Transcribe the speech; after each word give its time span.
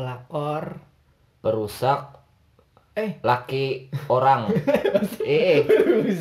pelakor 0.00 0.80
perusak 1.44 2.16
eh 2.96 3.20
laki 3.20 3.92
orang. 4.08 4.48
eh, 5.28 5.60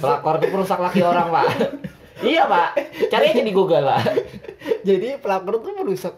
pelakor 0.04 0.44
itu 0.44 0.48
perusak 0.52 0.80
laki 0.84 1.00
orang, 1.00 1.32
Pak. 1.32 1.48
iya, 2.22 2.44
Pak. 2.44 2.70
Cari 3.08 3.32
aja 3.32 3.42
di 3.42 3.56
Google, 3.56 3.88
Pak. 3.88 4.04
jadi 4.88 5.16
pelakor 5.24 5.64
tuh 5.64 5.72
merusak 5.80 6.14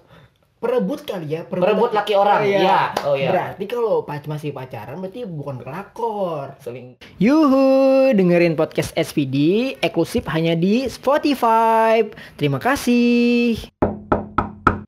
perebut 0.62 1.02
kali 1.02 1.34
ya 1.34 1.42
Perebut 1.46 1.94
laki 1.94 2.14
orang. 2.18 2.42
Oh, 2.42 2.50
iya. 2.50 2.60
Iya. 2.62 2.82
Oh 3.06 3.16
iya. 3.18 3.30
berarti 3.34 3.66
kalau 3.66 4.06
pac 4.06 4.26
masih 4.30 4.54
pacaran 4.54 5.02
berarti 5.02 5.26
bukan 5.26 5.58
pelakor 5.58 6.54
Seling 6.62 7.02
Yuhu, 7.18 8.14
dengerin 8.14 8.54
podcast 8.54 8.94
SPD 8.94 9.38
eksklusif 9.82 10.30
hanya 10.30 10.54
di 10.54 10.86
Spotify. 10.86 12.06
Terima 12.38 12.62
kasih. 12.62 13.58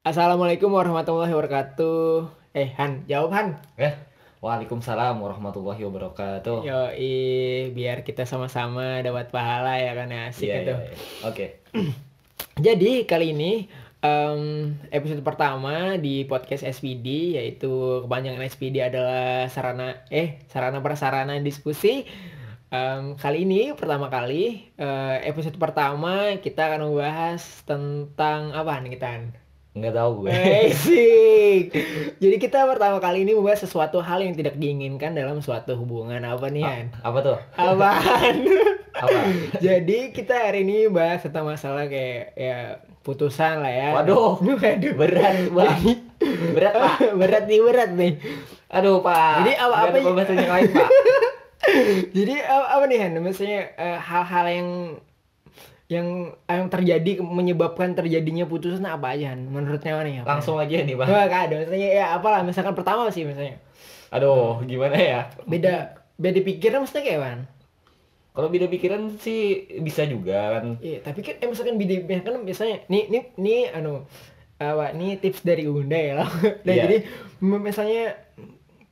Assalamualaikum 0.05 0.69
warahmatullahi 0.69 1.33
wabarakatuh. 1.33 2.42
Eh 2.53 2.69
Han, 2.77 3.09
jawab 3.09 3.33
Han. 3.33 3.47
Eh, 3.81 3.97
Waalaikumsalam 4.37 5.17
warahmatullahi 5.17 5.81
wabarakatuh. 5.89 6.61
Yo, 6.61 6.81
biar 7.73 8.05
kita 8.05 8.29
sama-sama 8.29 9.01
dapat 9.01 9.33
pahala 9.33 9.81
ya 9.81 9.97
kan 9.97 10.13
ya 10.13 10.29
asik 10.29 10.45
Iya, 10.45 10.57
itu. 10.61 10.73
iya, 10.77 10.85
iya. 10.85 10.97
Oke. 11.25 11.45
Jadi 12.69 13.09
kali 13.09 13.33
ini 13.33 13.65
em, 14.05 14.41
episode 14.93 15.25
pertama 15.25 15.97
di 15.97 16.29
podcast 16.29 16.61
SPD 16.61 17.41
yaitu 17.41 18.05
kepanjangan 18.05 18.45
SPD 18.45 18.85
adalah 18.85 19.49
sarana 19.49 20.05
eh 20.13 20.45
sarana 20.45 20.77
prasarana 20.77 21.33
diskusi. 21.41 22.05
Em, 22.69 23.17
kali 23.17 23.49
ini 23.49 23.73
pertama 23.73 24.13
kali 24.13 24.69
eh, 24.77 25.17
episode 25.25 25.57
pertama 25.57 26.37
kita 26.37 26.69
akan 26.69 26.85
membahas 26.93 27.41
tentang 27.65 28.53
apa 28.53 28.77
nih 28.77 28.93
kita? 29.01 29.41
Nggak 29.73 29.93
tahu 29.95 30.11
gue. 30.21 30.29
Basic. 30.29 31.63
Jadi 32.17 32.35
kita 32.37 32.69
pertama 32.69 32.97
kali 32.97 33.25
ini 33.25 33.33
membahas 33.33 33.65
sesuatu 33.65 33.99
hal 33.99 34.21
yang 34.21 34.37
tidak 34.37 34.53
diinginkan 34.53 35.11
dalam 35.11 35.41
suatu 35.41 35.73
hubungan 35.73 36.21
apa 36.21 36.45
nih 36.47 36.61
Han? 36.61 36.85
Apa 37.01 37.19
tuh? 37.19 37.37
Apaan? 37.53 38.35
Apa? 38.93 39.19
Jadi 39.57 40.13
kita 40.13 40.37
hari 40.37 40.61
ini 40.61 40.85
bahas 40.87 41.25
tentang 41.25 41.49
masalah 41.49 41.89
kayak 41.89 42.37
ya 42.37 42.57
putusan 43.01 43.65
lah 43.65 43.73
ya. 43.73 43.89
Waduh. 43.97 44.37
Waduh. 44.45 44.93
Berat, 44.93 45.49
Pak. 45.49 45.73
Berat, 46.53 46.73
Pak. 46.77 46.95
berat 47.19 47.43
nih 47.49 47.59
berat 47.59 47.91
nih. 47.91 48.13
Aduh, 48.69 49.01
Pak. 49.01 49.33
Jadi 49.41 49.51
apa- 49.57 49.73
apa 49.75 49.89
ada 49.89 49.97
y- 49.97 50.05
pembahasan 50.05 50.35
yang 50.37 50.53
lain, 50.53 50.69
Pak? 50.69 50.89
Jadi 52.17 52.35
apa, 52.39 52.65
apa 52.69 52.83
nih 52.85 52.97
Han? 53.01 53.11
Maksudnya 53.19 53.73
eh, 53.73 53.97
hal-hal 53.97 54.45
yang 54.47 54.69
yang 55.93 56.07
yang 56.49 56.65
terjadi 56.67 57.21
menyebabkan 57.21 57.93
terjadinya 57.93 58.49
putusan 58.49 58.81
apa 58.83 59.13
aja? 59.13 59.37
Menurutnya 59.37 59.93
mana 59.93 60.09
ya? 60.09 60.21
Langsung 60.25 60.57
aja 60.57 60.81
nih, 60.81 60.97
Pak. 60.97 61.05
Wah, 61.05 61.25
gak 61.29 61.41
ada. 61.47 61.55
Maksudnya 61.61 61.89
ya 61.93 62.05
apalah. 62.17 62.41
Misalkan 62.41 62.73
pertama 62.73 63.13
sih 63.13 63.21
misalnya. 63.23 63.61
Aduh, 64.09 64.61
gimana 64.65 64.97
ya? 64.97 65.19
Beda 65.45 65.93
beda 66.17 66.39
pikiran 66.41 66.81
maksudnya 66.81 67.05
kayak 67.05 67.21
mana? 67.21 67.43
Kalau 68.33 68.49
beda 68.49 68.65
pikiran 68.65 69.13
sih 69.21 69.41
bisa 69.79 70.09
juga 70.09 70.57
kan. 70.57 70.81
Iya, 70.81 71.05
tapi 71.05 71.21
kan 71.21 71.37
eh, 71.37 71.45
misalkan 71.45 71.77
beda 71.77 71.93
kan 72.25 72.41
misalnya 72.41 72.81
nih 72.89 73.05
nih 73.13 73.23
nih 73.37 73.61
anu 73.77 74.09
apa 74.57 74.95
nih 74.95 75.21
tips 75.21 75.45
dari 75.45 75.69
Unda 75.69 75.97
ya 75.97 76.13
loh. 76.17 76.29
Nah, 76.65 76.73
Iya. 76.73 76.83
jadi 76.89 76.97
misalnya 77.41 78.17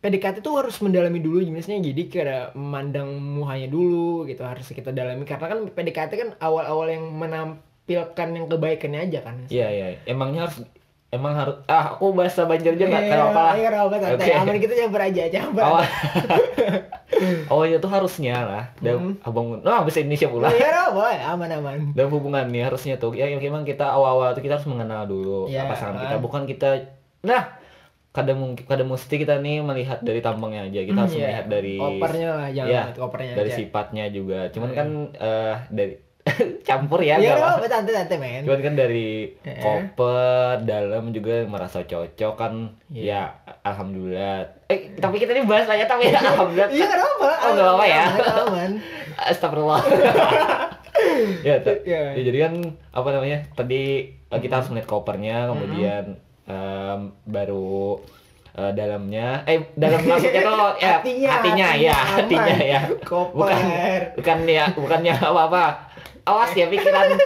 PDKT 0.02 0.42
tuh 0.42 0.58
harus 0.58 0.74
mendalami 0.82 1.22
dulu 1.22 1.46
misalnya 1.46 1.86
jadi 1.94 2.04
kayak 2.10 2.46
memandang 2.58 3.06
muhanya 3.16 3.70
dulu 3.70 4.26
gitu 4.26 4.42
harus 4.42 4.66
kita 4.66 4.90
dalami 4.90 5.22
karena 5.24 5.46
kan 5.46 5.60
PDKT 5.70 6.12
kan 6.18 6.30
awal-awal 6.42 6.90
yang 6.90 7.06
menampilkan 7.14 8.28
yang 8.28 8.50
kebaikannya 8.50 9.00
aja 9.00 9.20
kan. 9.22 9.46
Iya, 9.46 9.68
iya. 9.70 9.86
Emangnya 10.04 10.50
harus 10.50 10.66
emang 11.12 11.38
harus 11.38 11.56
ah 11.68 11.94
aku 11.94 12.18
bahasa 12.18 12.50
Banjar 12.50 12.74
aja 12.74 12.86
nggak 12.88 13.04
tahu 13.06 13.24
apa 13.30 13.42
lah. 13.46 13.54
Iya, 13.54 13.70
apa 13.70 13.96
santai. 14.00 14.26
Oke. 14.26 14.32
Aman 14.34 14.58
kita 14.58 14.74
campur 14.74 15.02
aja, 15.06 15.24
campur. 15.30 15.62
Awal 15.62 15.84
awalnya 17.54 17.78
tuh 17.78 17.92
harusnya 17.92 18.34
lah 18.42 18.64
dan 18.82 19.14
abang 19.22 19.62
nah 19.62 19.86
bahasa 19.86 20.02
Indonesia 20.02 20.26
pula 20.26 20.50
Iya, 20.50 20.90
apa? 20.90 21.14
Aman 21.30 21.50
aman. 21.54 21.78
dalam 21.94 22.10
hubungan 22.10 22.50
nih 22.50 22.66
harusnya 22.66 22.98
tuh 22.98 23.14
ya 23.14 23.30
memang 23.30 23.62
kita 23.62 23.86
awal-awal 23.86 24.34
tuh 24.34 24.42
kita 24.42 24.58
harus 24.58 24.66
mengenal 24.66 25.06
dulu 25.06 25.46
Iya, 25.46 25.70
pasangan 25.70 26.02
kita 26.02 26.16
kan. 26.18 26.22
bukan 26.24 26.42
kita 26.50 26.70
nah 27.22 27.61
kadang 28.12 28.38
mungkin 28.38 28.64
kadang 28.66 28.88
mesti 28.88 29.16
kita 29.16 29.40
nih 29.40 29.60
melihat 29.60 30.00
dari 30.00 30.20
tampangnya 30.20 30.68
aja 30.68 30.80
kita 30.82 31.00
harus 31.00 31.14
Iya. 31.14 31.24
melihat 31.26 31.46
dari 31.48 31.76
Kopernya 31.76 32.30
lah, 32.30 32.48
jangan 32.50 32.70
lihat 32.70 32.96
kopernya 32.96 33.34
dari 33.34 33.48
aja. 33.48 33.58
sifatnya 33.58 34.06
juga 34.10 34.40
cuman 34.50 34.70
kan 34.72 34.88
eh, 35.14 35.56
dari 35.70 35.94
campur 36.62 37.00
ya 37.00 37.18
nggak 37.18 37.34
apa- 37.34 37.58
apa 37.58 37.66
santai 37.66 37.94
santai 37.96 38.18
men. 38.18 38.44
cuman 38.44 38.62
kan 38.62 38.74
dari 38.76 39.32
Eh. 39.42 39.58
koper 39.58 40.22
dalam 40.62 41.10
juga 41.10 41.34
merasa 41.46 41.82
cocok 41.82 42.34
kan 42.36 42.54
Iya. 42.88 43.02
ya 43.02 43.22
alhamdulillah 43.64 44.44
eh 44.68 44.94
tapi 44.94 45.16
kita 45.18 45.32
ini 45.32 45.44
bahas 45.44 45.66
aja 45.66 45.86
tapi 45.86 46.08
ya 46.12 46.20
alhamdulillah 46.20 46.70
Iya, 46.70 46.86
nggak 46.86 47.00
apa. 47.02 47.30
Oh, 47.42 47.50
nggak 47.50 47.66
apa-apa 47.66 47.86
ya? 47.88 48.04
Aman. 48.44 48.72
Astagfirullah. 49.32 49.82
ya, 51.42 51.56
Iya. 51.58 52.02
ya, 52.12 52.22
jadi 52.22 52.38
kan 52.40 52.54
apa 52.92 53.10
namanya? 53.12 53.38
Tadi 53.52 53.82
eh, 54.12 54.40
kita 54.40 54.54
harus 54.56 54.70
melihat 54.70 54.90
kopernya, 54.90 55.48
kemudian 55.48 56.18
em, 56.44 57.00
baru 57.24 58.00
eh, 58.52 58.72
dalamnya 58.72 59.44
eh 59.44 59.70
dalam 59.74 60.02
maksudnya 60.02 60.42
tuh 60.42 60.56
ya 60.84 60.92
Hatinya, 60.98 61.30
hatinya, 61.32 61.68
hatinya, 61.68 61.68
ya 61.78 61.96
hatinya 61.96 62.56
ya 62.60 62.80
Koper. 63.02 63.36
bukan 63.36 63.60
bukan 64.16 64.38
ya 64.46 64.66
bukannya 64.72 65.14
apa-apa 65.14 65.64
awas 66.24 66.52
ya 66.52 66.68
pikiran 66.68 67.18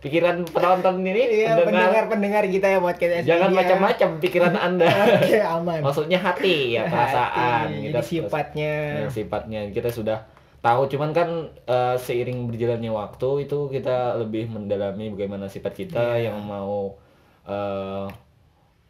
pikiran 0.00 0.48
penonton 0.48 1.04
ini 1.04 1.44
Iya, 1.44 1.60
pendengar-pendengar 1.60 2.48
kita 2.48 2.66
ya 2.66 2.78
buat 2.78 2.96
kita 2.96 3.20
jangan 3.20 3.52
macam-macam 3.52 4.08
pikiran 4.18 4.54
anda 4.54 4.88
Oke, 5.20 5.36
aman. 5.38 5.80
maksudnya 5.80 6.16
hati 6.16 6.72
ya 6.72 6.88
perasaan 6.88 7.68
Hati, 7.68 7.84
kita 7.84 7.92
jadi 7.92 8.08
sifatnya. 8.08 8.72
Ya, 8.96 9.06
sifatnya 9.06 9.60
kita 9.68 9.92
sudah 9.92 10.24
tahu 10.60 10.88
cuman 10.88 11.10
kan 11.10 11.28
eh, 11.62 11.96
seiring 11.96 12.44
berjalannya 12.46 12.88
waktu 12.88 13.44
itu 13.44 13.68
kita 13.68 14.16
lebih 14.16 14.48
mendalami 14.48 15.08
bagaimana 15.10 15.44
sifat 15.46 15.72
kita 15.74 16.16
Iya. 16.16 16.28
yang 16.28 16.40
mau 16.40 16.96
eh, 17.44 18.08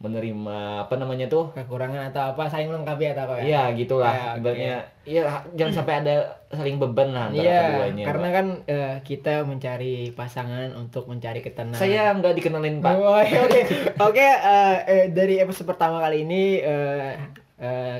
menerima 0.01 0.57
apa 0.81 0.93
namanya 0.95 1.25
tuh 1.25 1.53
kekurangan 1.53 2.09
atau 2.09 2.33
apa 2.33 2.45
saling 2.45 2.67
melengkapi 2.67 3.05
atau 3.07 3.23
apa 3.23 3.33
ya? 3.37 3.43
Iya 3.43 3.61
gitulah 3.75 4.09
Ya, 4.11 4.27
ibaratnya 4.33 4.75
iya 5.01 5.21
jangan 5.51 5.73
sampai 5.75 5.93
ada 5.99 6.15
saling 6.47 6.75
beban 6.75 7.09
lah 7.09 7.29
antara 7.29 7.41
Iya, 7.43 7.59
keduanya 7.63 8.03
karena 8.03 8.27
Pak. 8.27 8.33
kan 8.33 8.45
eh, 8.65 8.95
kita 9.03 9.33
mencari 9.43 9.95
pasangan 10.11 10.69
untuk 10.73 11.05
mencari 11.05 11.39
ketenangan. 11.39 11.77
saya 11.77 12.09
nggak 12.11 12.33
dikenalin 12.33 12.77
pak 12.79 12.93
Oh, 12.93 13.13
Oke, 13.15 13.37
oke, 13.39 13.59
oke. 13.99 14.19
eh, 14.19 14.75
eh, 14.83 15.05
dari 15.07 15.37
episode 15.37 15.65
pertama 15.67 15.97
kali 15.97 16.21
ini 16.21 16.57
eh, 16.57 17.11
eh, 17.57 17.97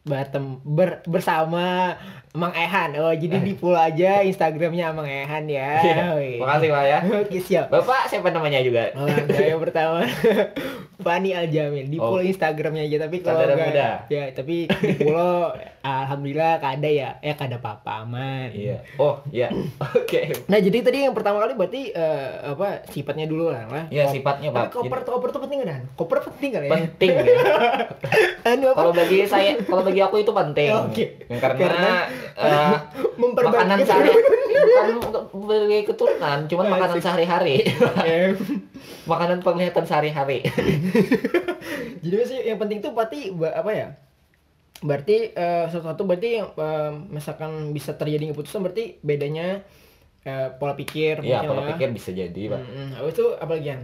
bertem 0.00 0.58
ber, 0.64 1.04
bersama 1.04 1.92
Mang 2.32 2.50
Ehan. 2.52 2.96
Oh, 2.96 3.12
jadi 3.12 3.36
di 3.36 3.52
aja 3.60 4.22
Instagramnya 4.22 4.90
Mang 4.90 5.04
Ehan 5.04 5.44
ya. 5.44 5.76
Iya, 5.76 6.38
makasih 6.38 6.68
pak 6.68 6.84
ya 6.84 6.98
Oke, 7.20 7.38
siap. 7.38 7.66
bapak 7.68 8.06
siapa 8.06 8.30
namanya 8.30 8.58
juga 8.60 8.90
Oh, 8.94 9.04
saya 9.28 9.54
pertama 9.56 10.00
Fani 11.00 11.30
Aljamil 11.32 11.86
di 11.86 11.96
follow 11.96 12.18
Oh. 12.18 12.22
Instagramnya 12.22 12.84
aja 12.84 12.96
tapi 13.00 13.16
kalau 13.20 13.40
enggak 13.40 14.06
ya 14.06 14.22
tapi 14.30 14.68
di 14.68 14.94
follow 14.98 15.56
alhamdulillah 15.80 16.60
kada 16.60 16.84
ya 16.86 17.16
eh 17.18 17.32
kada 17.32 17.56
apa-apa 17.56 18.04
aman. 18.04 18.52
iya 18.52 18.84
oh 18.96 19.24
iya 19.28 19.48
oke 19.96 20.44
Nah 20.46 20.58
jadi 20.58 20.78
tadi 20.80 20.98
yang 21.02 21.16
pertama 21.16 21.40
kali 21.40 21.54
berarti 21.54 21.88
eh, 21.90 22.28
apa 22.52 22.84
sifatnya 22.86 23.24
dulu 23.24 23.48
lah 23.48 23.64
lah. 23.64 23.84
Iya, 23.88 24.06
sifatnya, 24.06 24.52
Tapi 24.52 24.60
Pak. 24.60 24.76
koper 24.76 25.00
koper 25.02 25.28
tuh 25.30 25.40
penting 25.40 25.58
kan? 25.62 25.80
Koper 25.94 26.18
penting 26.22 26.50
kan 26.52 26.60
ya? 26.60 26.70
penting 26.70 27.10
ya 27.18 27.24
Anu 28.46 28.72
kalau 28.72 28.92
bagi 28.92 29.24
saya 29.24 29.56
kalau 29.58 29.80
bagi 29.80 30.00
aku 30.00 30.16
itu 30.18 30.30
penting 30.30 30.68
Oke. 30.70 31.04
karena, 31.30 32.08
Karena 32.36 32.72
Memperbaiki 33.16 33.52
makanan 33.52 33.78
sehari 33.82 34.10
bukan 34.52 34.86
sebagai 35.30 35.80
keturunan 35.84 36.38
cuman 36.44 36.64
Asik. 36.64 36.74
makanan 36.74 36.98
sehari-hari 36.98 37.56
Eh, 38.00 38.30
makanan 39.10 39.38
penglihatan 39.40 39.82
sehari-hari 39.82 40.44
Jadi 42.00 42.14
maksudnya 42.14 42.42
yang 42.46 42.58
penting 42.58 42.78
tuh 42.80 42.90
berarti 42.90 43.28
ba- 43.30 43.52
apa 43.54 43.70
ya? 43.70 43.88
Berarti 44.80 45.16
eh, 45.30 45.66
sesuatu 45.66 46.02
berarti 46.02 46.30
eh, 46.40 46.90
misalkan 47.08 47.50
bisa 47.70 47.92
terjadi 47.94 48.32
keputusan 48.32 48.60
berarti 48.60 48.96
bedanya 49.00 49.60
eh, 50.22 50.48
pola 50.54 50.72
pikir 50.72 51.20
ya 51.20 51.44
pola 51.44 51.60
lah. 51.60 51.68
pikir 51.70 51.92
bisa 51.92 52.10
jadi 52.10 52.42
pak 52.48 52.58
Mm-mm. 52.58 52.86
Habis 52.94 53.12
itu 53.14 53.26
apa 53.34 53.52
lagi? 53.52 53.68
Eh, 53.70 53.80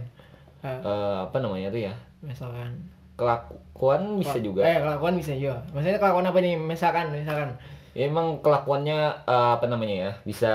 Eh, 0.65 0.79
apa 1.21 1.37
namanya 1.37 1.69
tuh 1.69 1.81
ya 1.83 1.93
misalkan 2.19 2.73
kelakuan 3.13 4.17
bisa 4.17 4.37
juga 4.37 4.61
Eh, 4.63 4.77
kelakuan 4.79 5.13
bisa 5.15 5.33
juga. 5.33 5.61
Maksudnya 5.69 5.97
kelakuan 5.97 6.25
apa 6.25 6.37
nih? 6.37 6.53
Misalkan, 6.55 7.09
misalkan. 7.11 7.49
Ya, 7.97 8.05
emang 8.05 8.45
kelakuannya 8.45 8.99
eh, 9.25 9.51
apa 9.57 9.65
namanya 9.65 9.95
ya 9.97 10.11
bisa 10.21 10.51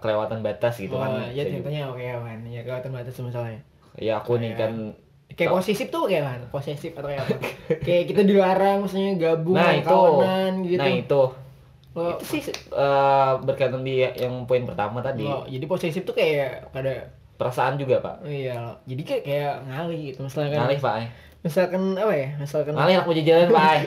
kelewatan 0.00 0.40
batas 0.40 0.80
gitu 0.80 0.96
oh, 0.96 1.04
kan 1.04 1.28
ya 1.28 1.44
juga. 1.44 1.60
contohnya 1.60 1.82
oke 1.92 2.00
kan. 2.00 2.38
Ya 2.48 2.60
kelewatan 2.64 2.90
batas 2.90 3.14
misalnya. 3.20 3.60
ya 3.96 4.12
aku 4.16 4.40
nih 4.40 4.56
Kayak- 4.56 4.60
kan 4.60 4.72
Kayak 5.36 5.52
posesif 5.52 5.86
tuh 5.90 6.06
kayak 6.06 6.24
kan? 6.24 6.40
Posesif 6.48 6.92
atau 6.96 7.08
kayak 7.12 7.20
apa? 7.20 7.36
kayak 7.84 8.04
kita 8.08 8.22
dilarang 8.24 8.78
maksudnya 8.80 9.12
gabung 9.20 9.52
nah 9.52 9.68
itu 9.70 9.84
kawanan 9.86 10.52
gitu. 10.64 10.80
nah 10.80 10.88
itu 10.88 11.22
Oh, 11.92 12.12
itu 12.12 12.24
sih 12.28 12.40
eh, 12.52 13.32
berkaitan 13.40 13.80
di 13.80 14.04
yang 14.04 14.44
poin 14.44 14.64
pertama 14.64 15.00
tadi 15.00 15.24
oh, 15.24 15.48
jadi 15.48 15.64
posesif 15.64 16.04
tuh 16.04 16.12
kayak 16.12 16.68
kada 16.70 17.08
perasaan 17.36 17.76
juga 17.76 18.00
pak 18.00 18.24
iya. 18.24 18.72
Jadi 18.84 19.02
kayak 19.02 19.22
kayak 19.24 19.52
ngali 19.64 20.12
gitu 20.12 20.24
misalnya 20.24 20.56
kan. 20.56 20.60
ngalih 20.64 20.80
pak 20.80 20.94
eh. 21.00 21.08
Misalkan 21.46 21.82
apa 21.94 22.12
ya? 22.12 22.28
Misalkan 22.42 22.72
ngalih 22.74 22.94
anak 22.98 23.06
mau 23.06 23.14
jalan 23.14 23.48
pak 23.48 23.74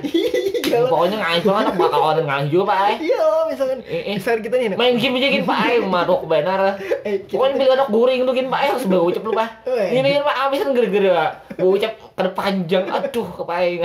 Iya 0.69 0.85
lah. 0.85 0.89
pokoknya 0.94 1.17
ngalih 1.17 1.41
banget 1.41 1.63
anak 1.65 1.75
bakal 1.81 2.01
orang 2.06 2.25
ngalih 2.29 2.50
juga 2.53 2.63
pak 2.69 3.01
iya 3.01 3.17
lah, 3.17 3.44
misalkan 3.50 3.77
Eh, 3.89 4.01
eh. 4.06 4.13
misalkan 4.21 4.41
kita 4.45 4.56
nih 4.61 4.67
main 4.77 4.95
game 5.01 5.17
aja 5.17 5.27
gini 5.33 5.41
pak 5.41 5.65
maruk 5.81 6.21
benar 6.29 6.59
eh, 7.01 7.15
pokoknya 7.33 7.53
beli 7.57 7.69
anak 7.73 7.89
guring 7.89 8.19
tuh 8.21 8.33
gini 8.38 8.47
pak 8.53 8.61
harus 8.69 8.83
bawa 8.85 9.03
ucap 9.09 9.23
lu 9.25 9.33
pak. 9.33 9.50
Weh. 9.65 9.88
ini 9.97 10.07
kan 10.13 10.23
pak 10.29 10.35
abis 10.45 10.57
kan 10.61 10.69
gara-gara 10.77 11.09
pak. 11.09 11.31
Bawa 11.57 11.69
ucap 11.73 11.91
kada 12.13 12.31
panjang 12.38 12.85
aduh 12.85 13.27
kepaing 13.33 13.81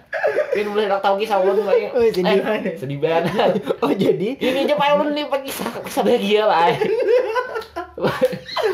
ini 0.54 0.68
boleh 0.70 0.86
tak 0.86 1.02
tahu 1.02 1.14
kisah 1.18 1.36
ulun 1.42 1.66
pak 1.66 1.74
Oh, 1.90 2.02
sedih 2.06 2.38
banget. 2.38 2.62
Eh, 2.62 2.74
sedih 2.78 2.98
banget. 3.02 3.50
Oh 3.82 3.90
jadi? 3.90 4.28
Ini 4.38 4.58
aja 4.70 4.74
pak 4.78 4.88
ulun 4.94 5.10
nih 5.10 5.24
pak 5.26 5.40
kisah 5.42 5.66
kisah 5.82 6.02
bahagia 6.06 6.42
pak 6.46 6.66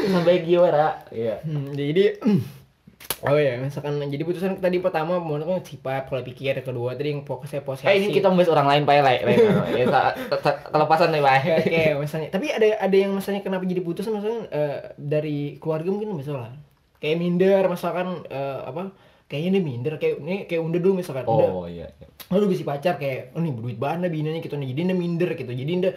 kisah 0.05 0.23
bahagia 0.23 0.59
pak 0.61 0.95
iya. 1.11 1.35
Hmm, 1.43 1.73
jadi 1.73 2.21
oh 3.27 3.39
ya 3.39 3.59
misalkan 3.59 3.99
jadi 4.07 4.23
putusan 4.23 4.63
tadi 4.63 4.79
pertama 4.79 5.19
menurut 5.19 5.67
sifat 5.67 6.07
pola 6.07 6.23
pikir 6.23 6.63
kedua. 6.63 6.95
Tadi 6.95 7.09
yang 7.13 7.23
fokusnya 7.27 7.61
posisi 7.67 7.91
Eh 7.91 7.99
ini 7.99 8.15
kita 8.15 8.31
membahas 8.31 8.51
orang 8.55 8.67
lain 8.71 8.83
pak 8.87 8.95
lain 9.03 9.21
lain 9.27 9.39
ya, 9.75 10.15
kelepasan 10.71 11.11
nih 11.11 11.23
pak 11.23 11.37
Oke, 11.67 11.85
misalnya. 11.99 12.29
Tapi 12.31 12.47
ada 12.55 12.67
ada 12.79 12.97
yang 12.97 13.13
misalnya 13.19 13.43
kenapa 13.43 13.67
jadi 13.67 13.83
putusan 13.83 14.13
misalnya 14.15 14.41
eh, 14.55 14.79
dari 14.95 15.59
keluarga 15.59 15.91
mungkin 15.91 16.15
misalnya 16.15 16.55
kayak 17.03 17.17
minder 17.19 17.63
misalkan 17.69 18.25
eh, 18.31 18.59
apa 18.63 18.95
kayaknya 19.27 19.59
ini 19.59 19.61
minder 19.61 19.95
kayak 19.99 20.15
ini 20.23 20.37
kayak 20.47 20.63
unda 20.63 20.79
dulu 20.79 21.03
misalkan. 21.03 21.27
Oh 21.27 21.67
iya 21.67 21.91
iya. 21.91 22.07
lu 22.31 22.47
bisa 22.51 22.67
pacar 22.67 22.99
kayak 22.99 23.35
oh 23.35 23.43
nih 23.43 23.53
duit 23.55 23.79
banget 23.79 24.11
binanya 24.11 24.39
gitu. 24.39 24.55
Nih 24.55 24.71
jadi 24.71 24.91
anda 24.91 24.97
minder 24.97 25.31
gitu. 25.35 25.51
Jadi 25.51 25.71
anda 25.83 25.91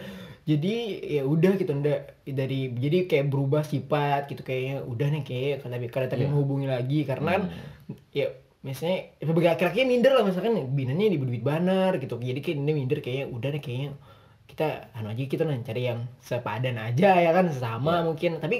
jadi 0.50 0.74
ya 1.00 1.22
udah 1.24 1.52
gitu 1.54 1.70
anda 1.70 1.94
dari 2.24 2.60
jadi 2.74 3.06
kayak 3.06 3.26
berubah 3.28 3.62
sifat 3.62 4.26
gitu 4.26 4.42
kayaknya 4.42 4.82
udah 4.82 5.06
nih 5.08 5.22
kayak 5.22 5.54
kalau 5.60 5.78
kalau 5.88 6.06
tapi 6.06 6.22
Iya. 6.22 6.28
menghubungi 6.28 6.66
lagi 6.66 6.98
karena 7.04 7.28
kan 7.30 7.42
Hmm. 7.46 7.96
ya 8.10 8.26
misalnya 8.60 8.98
sebagai 9.16 9.48
laki-laki 9.48 9.78
minder 9.84 10.12
lah 10.12 10.22
misalkan 10.22 10.52
binanya 10.70 11.06
di 11.06 11.16
duit 11.16 11.40
banar 11.42 11.96
gitu 11.96 12.18
jadi 12.18 12.36
kayak 12.36 12.56
ini 12.58 12.72
minder 12.74 12.98
kayaknya 12.98 13.26
udah 13.28 13.48
nih 13.50 13.60
kayaknya 13.60 13.90
kita 14.44 14.66
anu 14.92 15.08
aja 15.08 15.22
kita 15.24 15.42
nih 15.44 15.62
cari 15.62 15.82
yang 15.86 16.00
sepadan 16.18 16.76
aja 16.76 17.10
ya 17.16 17.30
kan 17.30 17.46
sama 17.48 17.94
Iya. 17.94 18.04
mungkin 18.04 18.30
tapi 18.36 18.56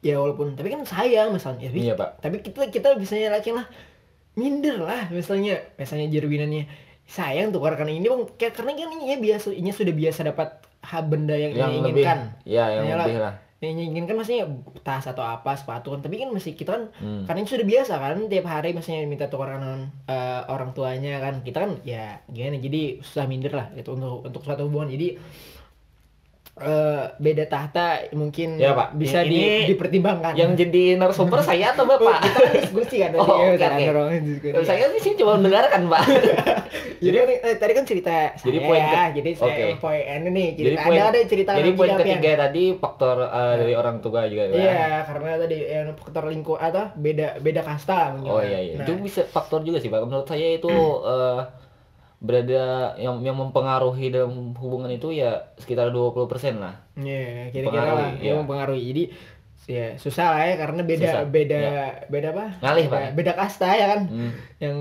ya 0.00 0.18
walaupun 0.18 0.54
tapi 0.54 0.68
kan 0.68 0.82
sayang 0.82 1.30
misalnya 1.30 1.68
tapi, 1.68 1.90
Pak. 1.92 2.10
tapi 2.18 2.36
kita 2.40 2.60
kita 2.68 2.88
misalnya 2.96 3.28
laki 3.32 3.50
lah 3.50 3.66
minder 4.34 4.78
lah 4.78 5.06
misalnya 5.08 5.62
misalnya 5.76 6.06
jerwinannya 6.08 6.64
sayang 7.12 7.52
tuh 7.52 7.60
karena 7.60 7.92
ini 7.92 8.08
bang 8.08 8.24
kayak 8.40 8.56
karena 8.56 8.72
kan 8.72 8.88
ini 8.96 9.20
biasa 9.20 9.52
ini 9.52 9.68
sudah 9.68 9.92
biasa 9.92 10.20
dapat 10.24 10.48
hal 10.80 11.02
benda 11.04 11.36
yang, 11.36 11.52
yang 11.52 11.68
lebih 11.84 12.00
inginkan 12.00 12.18
ya 12.48 12.64
yang 12.72 12.84
Iyalah. 12.88 13.04
lebih 13.04 13.18
lah 13.20 13.34
yang 13.62 13.78
inginkan 13.78 14.18
maksudnya 14.18 14.50
tas 14.82 15.06
atau 15.06 15.22
apa 15.22 15.54
sepatu 15.54 15.94
kan 15.94 16.02
tapi 16.02 16.18
kan 16.18 16.34
masih 16.34 16.56
kita 16.56 16.74
kan 16.74 16.84
Hmm. 16.98 17.22
karena 17.28 17.38
ini 17.44 17.50
sudah 17.52 17.66
biasa 17.68 17.92
kan 17.94 18.18
tiap 18.26 18.46
hari 18.50 18.74
maksudnya 18.74 19.06
minta 19.06 19.30
tukaran 19.30 19.62
eh, 20.08 20.40
orang 20.50 20.74
tuanya 20.74 21.22
kan 21.22 21.46
kita 21.46 21.62
kan 21.62 21.72
ya 21.86 22.18
gimana 22.26 22.58
jadi 22.58 22.98
susah 23.04 23.30
minder 23.30 23.54
lah 23.54 23.70
gitu 23.76 23.94
untuk 23.94 24.26
untuk 24.26 24.42
suatu 24.42 24.66
hubungan 24.66 24.90
jadi 24.90 25.14
eh, 26.54 27.04
beda 27.16 27.44
tahta 27.46 27.86
mungkin 28.12 28.54
Ya, 28.54 28.72
Pak. 28.72 28.92
bisa 28.94 29.24
di- 29.24 29.32
Ini 29.34 29.72
dipertimbangkan. 29.72 30.36
yang 30.36 30.52
jadi 30.52 30.94
narasumber 30.94 31.40
saya 31.48 31.72
atau 31.72 31.82
Oh, 31.82 31.90
bapak 31.90 32.20
kita 32.20 32.38
kan 32.38 32.52
diskusi 32.54 32.96
kan 32.98 33.10
tadi. 33.10 33.20
Oh, 33.22 33.40
ya, 33.42 33.56
cara 33.56 33.74
oke. 33.74 33.84
dorong 33.86 34.08
diskusi. 34.22 34.62
saya 34.62 34.84
sih 34.94 35.12
cuma 35.14 35.32
mendengarkan 35.34 35.88
pak. 35.88 36.02
Jadi 37.02 37.16
kan, 37.18 37.28
eh, 37.34 37.56
tadi 37.58 37.72
kan 37.72 37.84
cerita 37.84 38.14
Jadi 38.36 38.58
saya, 38.58 38.68
poin 38.68 38.82
ke- 38.84 39.10
jadi 39.12 39.30
saya 39.34 39.74
poin 39.74 39.98
ini 39.98 40.28
nih 40.30 40.48
jadi 40.52 40.66
cerita 40.70 40.82
poin 40.84 40.94
ada 40.94 41.08
ada 41.10 41.18
cerita 41.26 41.50
jadi 41.52 41.70
poin 41.74 41.90
ketiga 41.98 42.30
tadi 42.38 42.64
faktor 42.76 43.16
eh, 43.24 43.54
dari 43.58 43.74
orang 43.74 43.96
tua 43.98 44.20
juga 44.24 44.42
Pak. 44.46 44.54
Iya, 44.54 44.86
karena 45.02 45.30
tadi 45.36 45.56
yang 45.58 45.88
faktor 45.92 46.22
lingkup 46.28 46.58
atau 46.58 46.94
beda 46.94 47.42
beda 47.42 47.60
kasta 47.60 48.14
oh 48.20 48.38
iya 48.38 48.58
iya. 48.62 48.74
Nah, 48.76 48.84
itu 48.84 48.92
bisa 49.00 49.26
faktor 49.26 49.60
juga 49.62 49.78
sih 49.78 49.90
pak. 49.90 49.98
Menurut 50.00 50.24
saya 50.24 50.46
itu 50.52 50.70
eh, 51.10 51.40
berada 52.22 52.94
yang 53.02 53.18
yang 53.26 53.34
mempengaruhi 53.34 54.14
dalam 54.14 54.54
hubungan 54.54 54.94
itu 54.94 55.10
ya 55.10 55.50
sekitar 55.58 55.90
20% 55.90 56.22
lah 56.62 56.78
Iya, 56.92 57.50
kira-kira 57.50 57.82
Mempengaruhi, 57.82 57.98
lah 57.98 58.10
iya. 58.14 58.24
yang 58.30 58.36
mempengaruhi. 58.44 58.82
Jadi 58.84 59.02
ya 59.70 59.94
susah 59.94 60.34
lah 60.34 60.42
ya 60.42 60.54
karena 60.58 60.82
beda 60.82 61.06
Susah, 61.06 61.22
beda 61.30 61.58
iya. 61.62 61.86
beda 62.10 62.28
apa? 62.34 62.46
Ngalih, 62.58 62.86
beda, 62.90 62.94
Pak. 62.98 63.10
Beda 63.14 63.32
kasta 63.38 63.68
ya 63.78 63.86
kan. 63.94 64.00
Hmm. 64.10 64.32
Yang 64.58 64.76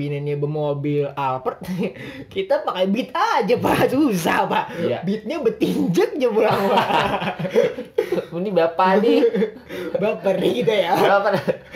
binenya 0.00 0.34
bermobil 0.40 1.12
Alphard, 1.12 1.60
kita 2.32 2.64
pakai 2.64 2.88
beat 2.88 3.12
aja 3.12 3.54
Pak, 3.60 3.92
susah 3.92 4.48
Pak. 4.48 4.64
Iya. 4.80 4.98
Beatnya 5.04 5.36
betinjek 5.44 6.16
aja 6.16 6.28
pulang 6.32 6.60
Pak. 6.72 6.88
ini 8.38 8.54
bapak 8.54 9.02
nih 9.02 9.18
Baper 10.02 10.34
nih 10.38 10.52
kita 10.62 10.74
ya. 10.78 10.92
bapak 10.94 11.32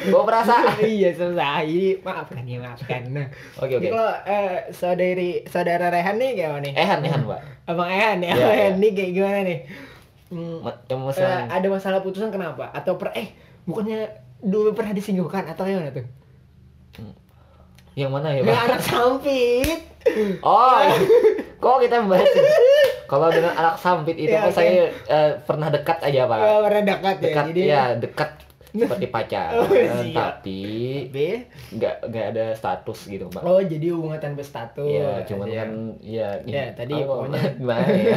bawa 0.08 0.22
perasaan 0.24 0.78
iya 0.84 1.10
susah. 1.12 1.60
Jadi 1.64 2.00
maafkan 2.00 2.44
ya 2.48 2.58
maafkan. 2.62 3.02
Nah, 3.12 3.26
oke 3.60 3.76
oke 3.76 3.82
Jadi 3.82 3.88
kalau 3.92 4.14
eh, 4.24 4.56
saudari 4.72 5.30
saudara 5.48 5.92
Rehan 5.92 6.16
nih 6.16 6.30
gimana 6.38 6.60
nih? 6.64 6.72
ehan 6.76 7.00
ehan 7.04 7.22
pak 7.28 7.40
Abang 7.66 7.88
Ehan 7.90 8.18
ya, 8.24 8.34
Iya, 8.34 8.34
Abang 8.34 8.54
Ehan 8.56 8.74
iya. 8.74 8.82
nih 8.82 8.90
kayak 8.94 9.12
gimana 9.14 9.38
nih? 9.44 9.58
Hmm, 10.32 10.64
yang 10.88 11.00
masalah 11.04 11.44
ada 11.44 11.68
masalah 11.68 12.00
putusan 12.00 12.32
kenapa? 12.32 12.72
Atau 12.72 12.96
per 12.96 13.12
eh 13.12 13.36
bukannya 13.62 14.08
dulu 14.40 14.72
pernah 14.72 14.90
disinggung 14.90 15.28
atau 15.28 15.62
gimana 15.62 15.92
tuh? 15.92 16.08
yang 17.92 18.08
mana 18.08 18.32
ya 18.32 18.40
Yang 18.40 18.60
anak 18.64 18.80
sampit. 18.82 19.80
Oh, 20.42 20.82
kok 21.60 21.78
kita 21.78 22.02
membahas 22.02 22.26
kalau 23.04 23.30
dengan 23.30 23.54
anak 23.54 23.78
sampit 23.78 24.18
itu 24.18 24.34
Iya, 24.34 24.48
kan 24.48 24.50
saya 24.50 24.90
eh, 25.06 25.30
pernah 25.38 25.70
dekat 25.70 26.02
aja 26.02 26.26
pak. 26.26 26.38
Oh, 26.40 26.58
pernah 26.64 26.82
dekat 26.82 27.14
ya. 27.14 27.22
Dekat 27.22 27.44
Jadi 27.46 27.60
ya 27.62 27.82
dekat 27.94 28.30
seperti 28.72 29.06
pacaran, 29.06 29.52
Oh, 29.62 29.68
siap. 30.02 30.42
tapi 30.42 30.58
nggak 31.70 31.94
nggak 32.02 32.26
ada 32.34 32.44
status 32.50 32.98
gitu 33.06 33.28
pak. 33.28 33.44
Oh, 33.44 33.60
jadi 33.60 33.92
hubungan 33.92 34.18
tanpa 34.18 34.42
status. 34.42 34.82
Iya, 34.82 35.22
cuman 35.22 35.46
Iya. 35.46 35.54
kan 35.54 35.70
ya. 36.00 36.28
Ya, 36.42 36.64
tadi 36.72 36.94
apa, 36.96 37.06
pokoknya- 37.06 37.52
gimana 37.60 37.86
ya? 37.92 38.16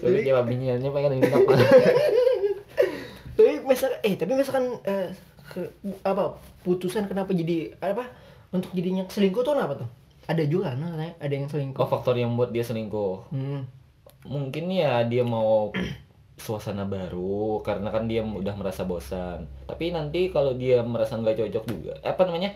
Sulit 0.00 0.22
jawab 0.24 0.44
biniannya 0.46 0.90
pengen 0.90 1.20
apa? 1.24 1.52
Tapi 3.36 3.52
misalkan 3.66 3.98
eh 4.06 4.14
tapi 4.14 4.32
misalkan 4.38 4.78
eh, 4.86 5.10
ke- 5.50 5.74
apa 6.06 6.38
putusan 6.62 7.10
kenapa 7.10 7.34
jadi 7.34 7.74
apa 7.82 8.06
untuk 8.54 8.70
jadinya 8.70 9.02
selingkuh 9.10 9.42
tuh 9.42 9.58
apa 9.58 9.74
tuh? 9.74 9.88
Ada 10.30 10.46
juga 10.46 10.72
kan 10.72 11.02
ada 11.18 11.34
yang 11.34 11.50
selingkuh. 11.50 11.82
Oh 11.82 11.88
faktor 11.90 12.14
yang 12.16 12.38
buat 12.38 12.54
dia 12.54 12.62
selingkuh. 12.62 13.28
Hmm. 13.34 13.66
Mungkin 14.24 14.70
ya 14.70 15.02
dia 15.04 15.26
mau 15.26 15.74
suasana 16.44 16.86
baru 16.86 17.60
karena 17.66 17.90
kan 17.90 18.06
dia 18.06 18.22
udah 18.22 18.54
merasa 18.54 18.86
bosan. 18.86 19.50
Tapi 19.66 19.90
nanti 19.90 20.30
kalau 20.30 20.54
dia 20.54 20.80
merasa 20.86 21.18
nggak 21.18 21.34
cocok 21.44 21.64
juga, 21.68 21.92
apa 22.06 22.22
namanya? 22.30 22.54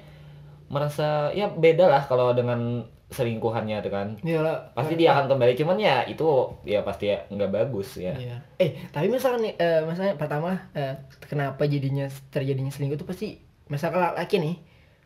Merasa 0.71 1.35
ya 1.35 1.51
beda 1.51 1.91
lah 1.91 2.03
kalau 2.07 2.33
dengan 2.37 2.87
selingkuhannya 3.09 3.81
tuh 3.81 3.93
kan. 3.93 4.09
Iyalah. 4.21 4.77
Pasti 4.77 4.95
dia 4.95 5.17
akan 5.17 5.33
kembali 5.33 5.53
cuman 5.57 5.77
ya 5.81 6.05
itu 6.05 6.29
ya 6.63 6.85
pasti 6.85 7.09
ya 7.09 7.25
nggak 7.29 7.51
bagus 7.51 7.97
ya. 7.97 8.13
Iya. 8.13 8.37
Eh, 8.61 8.89
tapi 8.93 9.09
misalkan 9.09 9.49
nih, 9.49 9.55
eh, 9.57 9.81
misalnya 9.83 10.15
pertama 10.15 10.69
eh, 10.73 10.93
kenapa 11.25 11.65
jadinya 11.65 12.05
terjadinya 12.29 12.69
selingkuh 12.69 13.01
itu 13.01 13.09
pasti 13.09 13.29
misalkan 13.69 14.13
laki 14.13 14.37
nih 14.39 14.57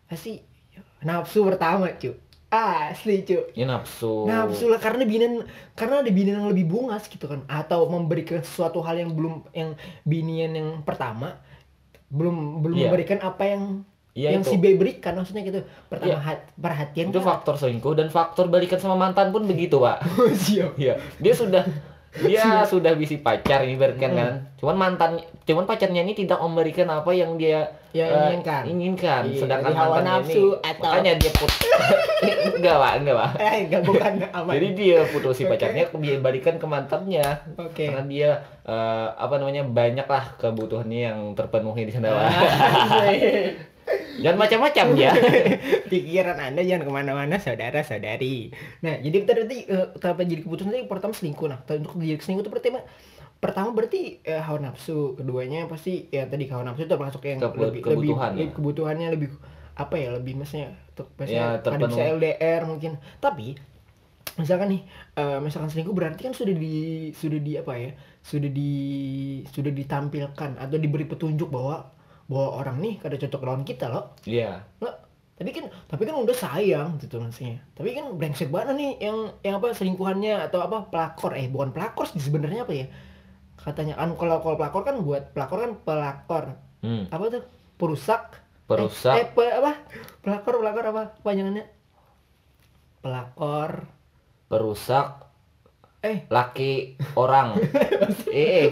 pasti 0.07 0.43
nafsu 1.03 1.47
pertama, 1.47 1.95
cu. 1.99 2.15
Asli, 2.53 3.25
cu. 3.25 3.49
Ya 3.57 3.65
nafsu. 3.65 4.29
Nafsu 4.29 4.69
lah 4.69 4.77
karena 4.77 5.09
binian 5.09 5.41
karena 5.73 6.05
ada 6.05 6.11
binian 6.13 6.43
yang 6.43 6.51
lebih 6.53 6.69
bungas 6.69 7.09
gitu 7.09 7.25
kan 7.25 7.47
atau 7.49 7.89
memberikan 7.89 8.45
sesuatu 8.45 8.85
hal 8.85 8.99
yang 9.01 9.17
belum 9.17 9.47
yang 9.57 9.73
binian 10.05 10.53
yang 10.53 10.69
pertama 10.85 11.41
belum 12.13 12.61
belum 12.61 12.77
Iya. 12.77 12.83
memberikan 12.93 13.19
apa 13.25 13.45
yang 13.49 13.65
Iya 14.13 14.29
yang 14.31 14.45
itu. 14.45 14.51
si 14.51 14.57
B 14.57 14.77
berikan 14.77 15.15
maksudnya 15.15 15.41
gitu. 15.41 15.61
Pertama 15.87 16.13
Iya. 16.13 16.19
hat- 16.21 16.53
perhatian 16.55 17.09
Itu 17.09 17.19
kan? 17.19 17.27
faktor 17.33 17.57
selingkuh 17.57 17.95
dan 17.95 18.09
faktor 18.09 18.45
balikan 18.47 18.77
sama 18.77 18.93
mantan 18.95 19.29
pun 19.29 19.43
begitu, 19.43 19.79
Pak. 19.79 20.05
Siap. 20.45 20.77
Iya, 20.77 21.01
dia 21.17 21.33
sudah 21.33 21.65
dia 22.15 22.45
sudah 22.69 22.93
bisa 22.93 23.17
pacar 23.19 23.65
ini 23.65 23.81
kan 23.81 23.97
Hmm. 23.97 24.13
kan. 24.13 24.33
Cuman 24.59 24.77
mantan 24.77 25.11
cuman 25.43 25.65
pacarnya 25.65 26.01
ini 26.01 26.13
tidak 26.13 26.39
memberikan 26.39 26.85
apa 26.87 27.09
yang 27.11 27.35
dia 27.35 27.73
Yang 27.91 28.09
eh, 28.09 28.21
inginkan. 28.23 28.63
inginkan. 28.67 29.23
Iya, 29.27 29.39
Sedangkan 29.39 29.73
hawa 29.73 29.97
mantannya 29.97 30.13
nafsu 30.21 30.45
ini 30.51 30.61
atau- 30.63 30.85
makanya 30.87 31.13
dia 31.15 31.33
put 31.33 31.53
enggak, 32.57 32.77
Pak, 32.79 32.93
enggak, 32.95 33.17
Pak. 33.17 33.31
Eh, 33.39 33.57
enggak 33.65 33.83
bukan 33.83 34.13
aman. 34.31 34.53
Jadi 34.53 34.69
dia 34.75 34.99
putus 35.07 35.35
si 35.35 35.45
pacarnya 35.45 35.85
dia 35.91 36.17
balikan 36.19 36.55
ke 36.55 36.67
mantannya. 36.67 37.25
Oke. 37.57 37.89
Karena 37.89 38.05
dia 38.05 38.31
eh, 38.63 39.09
apa 39.11 39.35
namanya 39.35 39.65
banyak 39.65 40.05
lah 40.05 40.25
kebutuhannya 40.37 41.01
yang 41.03 41.19
terpenuhi 41.33 41.83
di 41.83 41.93
sana. 41.93 42.13
Pak. 42.13 42.29
Jangan 44.15 44.39
macam-macam 44.39 44.87
ya. 44.95 45.13
Pikiran 45.91 46.37
Anda 46.37 46.61
jangan 46.61 46.83
ke 46.83 46.93
mana-mana, 46.93 47.37
saudara-saudari. 47.37 48.53
Nah, 48.81 48.99
jadi 48.99 49.17
berarti 49.23 49.59
eh, 49.65 49.87
kenapa 49.95 50.21
jadi 50.23 50.41
keputusan 50.41 50.71
tadi 50.71 50.85
pertama 50.85 51.13
selingkuh. 51.13 51.47
Nah, 51.47 51.59
untuk 51.63 51.97
jadi 51.97 52.19
selingkuh 52.19 52.45
itu 52.45 52.53
pertama 52.53 52.81
pertama 53.39 53.69
berarti 53.71 54.21
eh, 54.21 54.39
hawa 54.39 54.61
nafsu, 54.63 55.15
keduanya 55.15 55.65
pasti 55.65 56.07
ya 56.09 56.25
tadi 56.25 56.47
hawa 56.47 56.63
nafsu 56.65 56.85
itu 56.85 56.95
masuk 56.95 57.23
yang 57.25 57.41
Kebu- 57.41 57.59
lebih 57.65 57.81
kebutuhan, 57.83 58.31
lebih, 58.33 58.45
ya. 58.45 58.55
kebutuhannya 58.55 59.09
lebih 59.11 59.29
apa 59.73 59.95
ya 59.97 60.09
lebih 60.13 60.37
maksudnya 60.37 60.69
untuk 60.93 61.09
Ya, 61.11 61.17
misalnya 61.19 61.43
ada 61.49 61.63
terpenuhi. 61.65 61.89
bisa 61.89 62.03
LDR 62.13 62.63
mungkin. 62.65 62.93
Tapi 63.19 63.47
misalkan 64.35 64.69
nih 64.71 64.83
eh, 65.15 65.39
misalkan 65.39 65.69
selingkuh 65.69 65.93
berarti 65.93 66.21
kan 66.23 66.33
sudah 66.33 66.53
di 66.53 66.75
sudah 67.13 67.37
di 67.39 67.53
apa 67.55 67.73
ya 67.75 67.91
sudah 68.21 68.49
di 68.49 68.71
sudah 69.47 69.69
ditampilkan 69.71 70.57
atau 70.57 70.77
diberi 70.77 71.05
petunjuk 71.05 71.49
bahwa 71.49 71.91
bahwa 72.33 72.59
orang 72.59 72.77
nih 72.79 72.95
kada 72.97 73.17
cocok 73.17 73.43
lawan 73.43 73.63
kita 73.63 73.87
loh 73.87 74.17
Iya. 74.25 74.65
Nggak, 74.81 74.97
tapi 75.33 75.51
kan 75.51 75.65
tapi 75.87 76.03
kan 76.03 76.15
udah 76.17 76.33
sayang 76.35 76.89
gitu 76.97 77.19
maksudnya. 77.19 77.61
Tapi 77.73 77.93
kan 77.93 78.05
brengsek 78.13 78.49
banget 78.49 78.75
nih 78.75 78.93
yang 79.03 79.19
yang 79.41 79.55
apa 79.57 79.71
selingkuhannya 79.71 80.41
atau 80.43 80.61
apa 80.61 80.89
pelakor. 80.89 81.35
Eh 81.35 81.47
bukan 81.47 81.71
pelakor 81.71 82.07
sih 82.07 82.19
sebenarnya 82.19 82.65
apa 82.65 82.73
ya? 82.73 82.87
Katanya 83.55 83.95
kan 83.95 84.17
kalau 84.17 84.39
kalau 84.39 84.57
pelakor 84.57 84.83
kan 84.83 84.97
buat 84.99 85.31
pelakor 85.31 85.59
kan 85.61 85.73
pelakor. 85.79 86.45
Hmm. 86.81 87.07
apa 87.09 87.25
tuh? 87.29 87.43
Perusak. 87.77 88.43
Perusak. 88.65 89.15
eh, 89.15 89.21
eh, 89.21 89.29
pe- 89.29 89.53
apa? 89.53 89.73
Pelakor 90.19 90.59
pelakor 90.59 90.85
apa 90.89 91.03
panjangannya? 91.21 91.67
Pelakor. 93.01 93.87
Perusak. 94.47 95.27
Eh. 96.03 96.27
Laki 96.29 96.99
orang. 97.15 97.55
eh, 98.35 98.71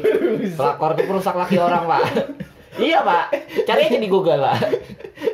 pelakor 0.53 0.95
itu 0.95 1.03
perusak 1.07 1.35
laki 1.35 1.57
orang, 1.57 1.87
Pak. 1.87 2.03
iya, 2.77 3.01
Pak. 3.01 3.25
Cari 3.65 3.81
aja 3.85 3.97
di 3.97 4.07
Google, 4.07 4.39
Pak. 4.39 4.59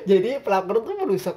jadi 0.04 0.38
pelakor 0.38 0.80
tuh 0.80 0.94
merusak 0.96 1.36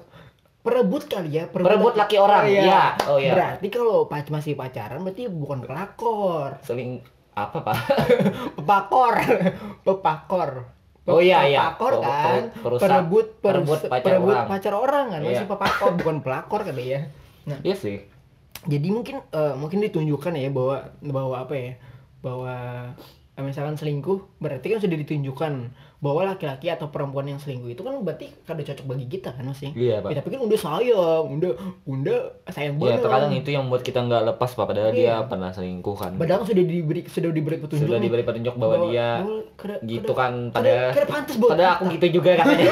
perebut 0.59 1.03
kali 1.05 1.33
ya 1.33 1.47
Perebut 1.47 1.95
laki 1.95 2.15
orang, 2.15 2.45
iya. 2.45 2.93
Oh, 3.03 3.15
iya. 3.15 3.33
berarti 3.33 3.67
kalau 3.67 4.05
pac 4.05 4.27
masih 4.27 4.53
pacaran 4.53 4.99
berarti 4.99 5.25
bukan 5.25 5.59
pelakor 5.61 6.59
Seling 6.61 6.99
apa, 7.31 7.57
Pak? 7.59 7.77
pepakor 8.57 9.15
pepakor 9.81 10.49
Oh, 11.05 11.17
iya, 11.17 11.41
iya. 11.43 11.73
pepakor 11.73 11.93
Oh, 11.95 12.03
kan 12.03 12.43
per- 12.51 12.61
perusak- 12.61 12.83
perebut 12.83 13.27
perebut 13.39 13.79
pacar 13.83 14.03
perebut 14.05 14.35
orang. 14.35 14.47
pacar 14.47 14.73
orang 14.75 15.05
kan 15.09 15.19
masih 15.21 15.37
Iya. 15.39 15.49
pepakor 15.49 15.89
bukan 15.95 16.17
pelakor 16.19 16.61
kali 16.61 16.85
ya 16.87 17.01
nah 17.49 17.57
Iya 17.61 17.75
sih. 17.75 17.97
jadi 18.61 18.87
mungkin 18.89 19.23
eh, 19.23 19.53
mungkin 19.55 19.79
ditunjukkan 19.81 20.33
ya 20.35 20.49
bahwa 20.49 20.75
bahwa 21.01 21.35
apa 21.39 21.53
ya 21.55 21.71
bahwa 22.19 22.53
misalkan 23.41 23.73
selingkuh 23.73 24.19
berarti 24.37 24.65
kan 24.67 24.79
sudah 24.79 24.97
ditunjukkan 24.97 25.53
bahwa 25.97 26.21
laki-laki 26.25 26.67
atau 26.67 26.87
perempuan 26.87 27.25
yang 27.25 27.35
selingkuh 27.35 27.67
itu 27.67 27.79
kan 27.79 27.91
berarti 27.97 28.31
kada 28.41 28.61
cocok 28.61 28.85
bagi 28.85 29.05
kita 29.09 29.29
kan 29.31 29.43
masih 29.43 29.71
Iya, 29.71 29.99
Pak. 29.99 30.09
Ya, 30.09 30.15
tapi 30.17 30.27
kan 30.31 30.41
udah 30.41 30.55
sayang 30.57 31.25
udah 31.33 31.51
udah 31.85 32.19
sayang 32.47 32.73
Ya, 32.73 32.79
banget 32.79 32.99
terkadang 33.01 33.33
itu 33.33 33.49
yang 33.49 33.63
membuat 33.63 33.83
kita 33.83 33.99
nggak 34.01 34.23
lepas, 34.25 34.49
Pak. 34.53 34.65
Padahal 34.65 34.89
Iya. 34.89 34.95
dia 34.95 35.15
pernah 35.25 35.49
selingkuh 35.49 35.95
kan. 35.95 36.11
padahal 36.15 36.41
sudah 36.41 36.63
diberi 36.63 37.01
sudah 37.05 37.29
diberi 37.29 37.57
petunjuk 37.57 37.83
Sudah 37.85 37.99
diberi 37.99 38.23
petunjuk 38.23 38.55
bahwa 38.55 38.75
dia 38.85 39.07
bahwa 39.19 39.39
kada- 39.53 39.81
gitu 39.83 40.07
kada- 40.09 40.17
kan 40.17 40.33
kada, 40.49 40.55
pada 40.55 40.73
kada 40.93 41.07
pantas 41.09 41.35
buat 41.35 41.51
pada 41.51 41.65
aku 41.73 41.83
gitu 41.93 42.07
juga 42.15 42.31
katanya. 42.39 42.71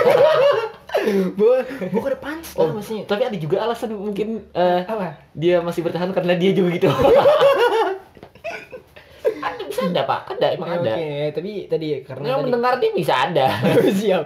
bahwa 1.34 1.58
kada 2.02 2.18
pantas 2.18 2.50
lah 2.50 2.60
Oh, 2.60 2.72
maksudnya 2.74 3.04
tapi 3.06 3.22
ada 3.24 3.38
juga 3.38 3.56
alasan 3.62 3.92
mungkin 3.94 4.28
eh, 4.52 4.82
apa 4.84 5.08
dia 5.32 5.60
masih 5.60 5.82
bertahan 5.82 6.10
karena 6.10 6.34
dia 6.34 6.52
juga 6.52 6.70
gitu. 6.74 6.88
ada 9.98 10.04
pak, 10.04 10.22
ada 10.32 10.48
emang 10.50 10.70
Ya, 10.70 10.76
ada. 10.78 10.94
oke 10.94 11.10
tapi 11.34 11.52
tadi 11.66 11.88
karena 12.02 12.24
Yang 12.24 12.36
tadi 12.36 12.46
mendengar 12.46 12.74
dia 12.78 12.92
bisa 12.94 13.14
ada. 13.24 13.48
siap 14.00 14.24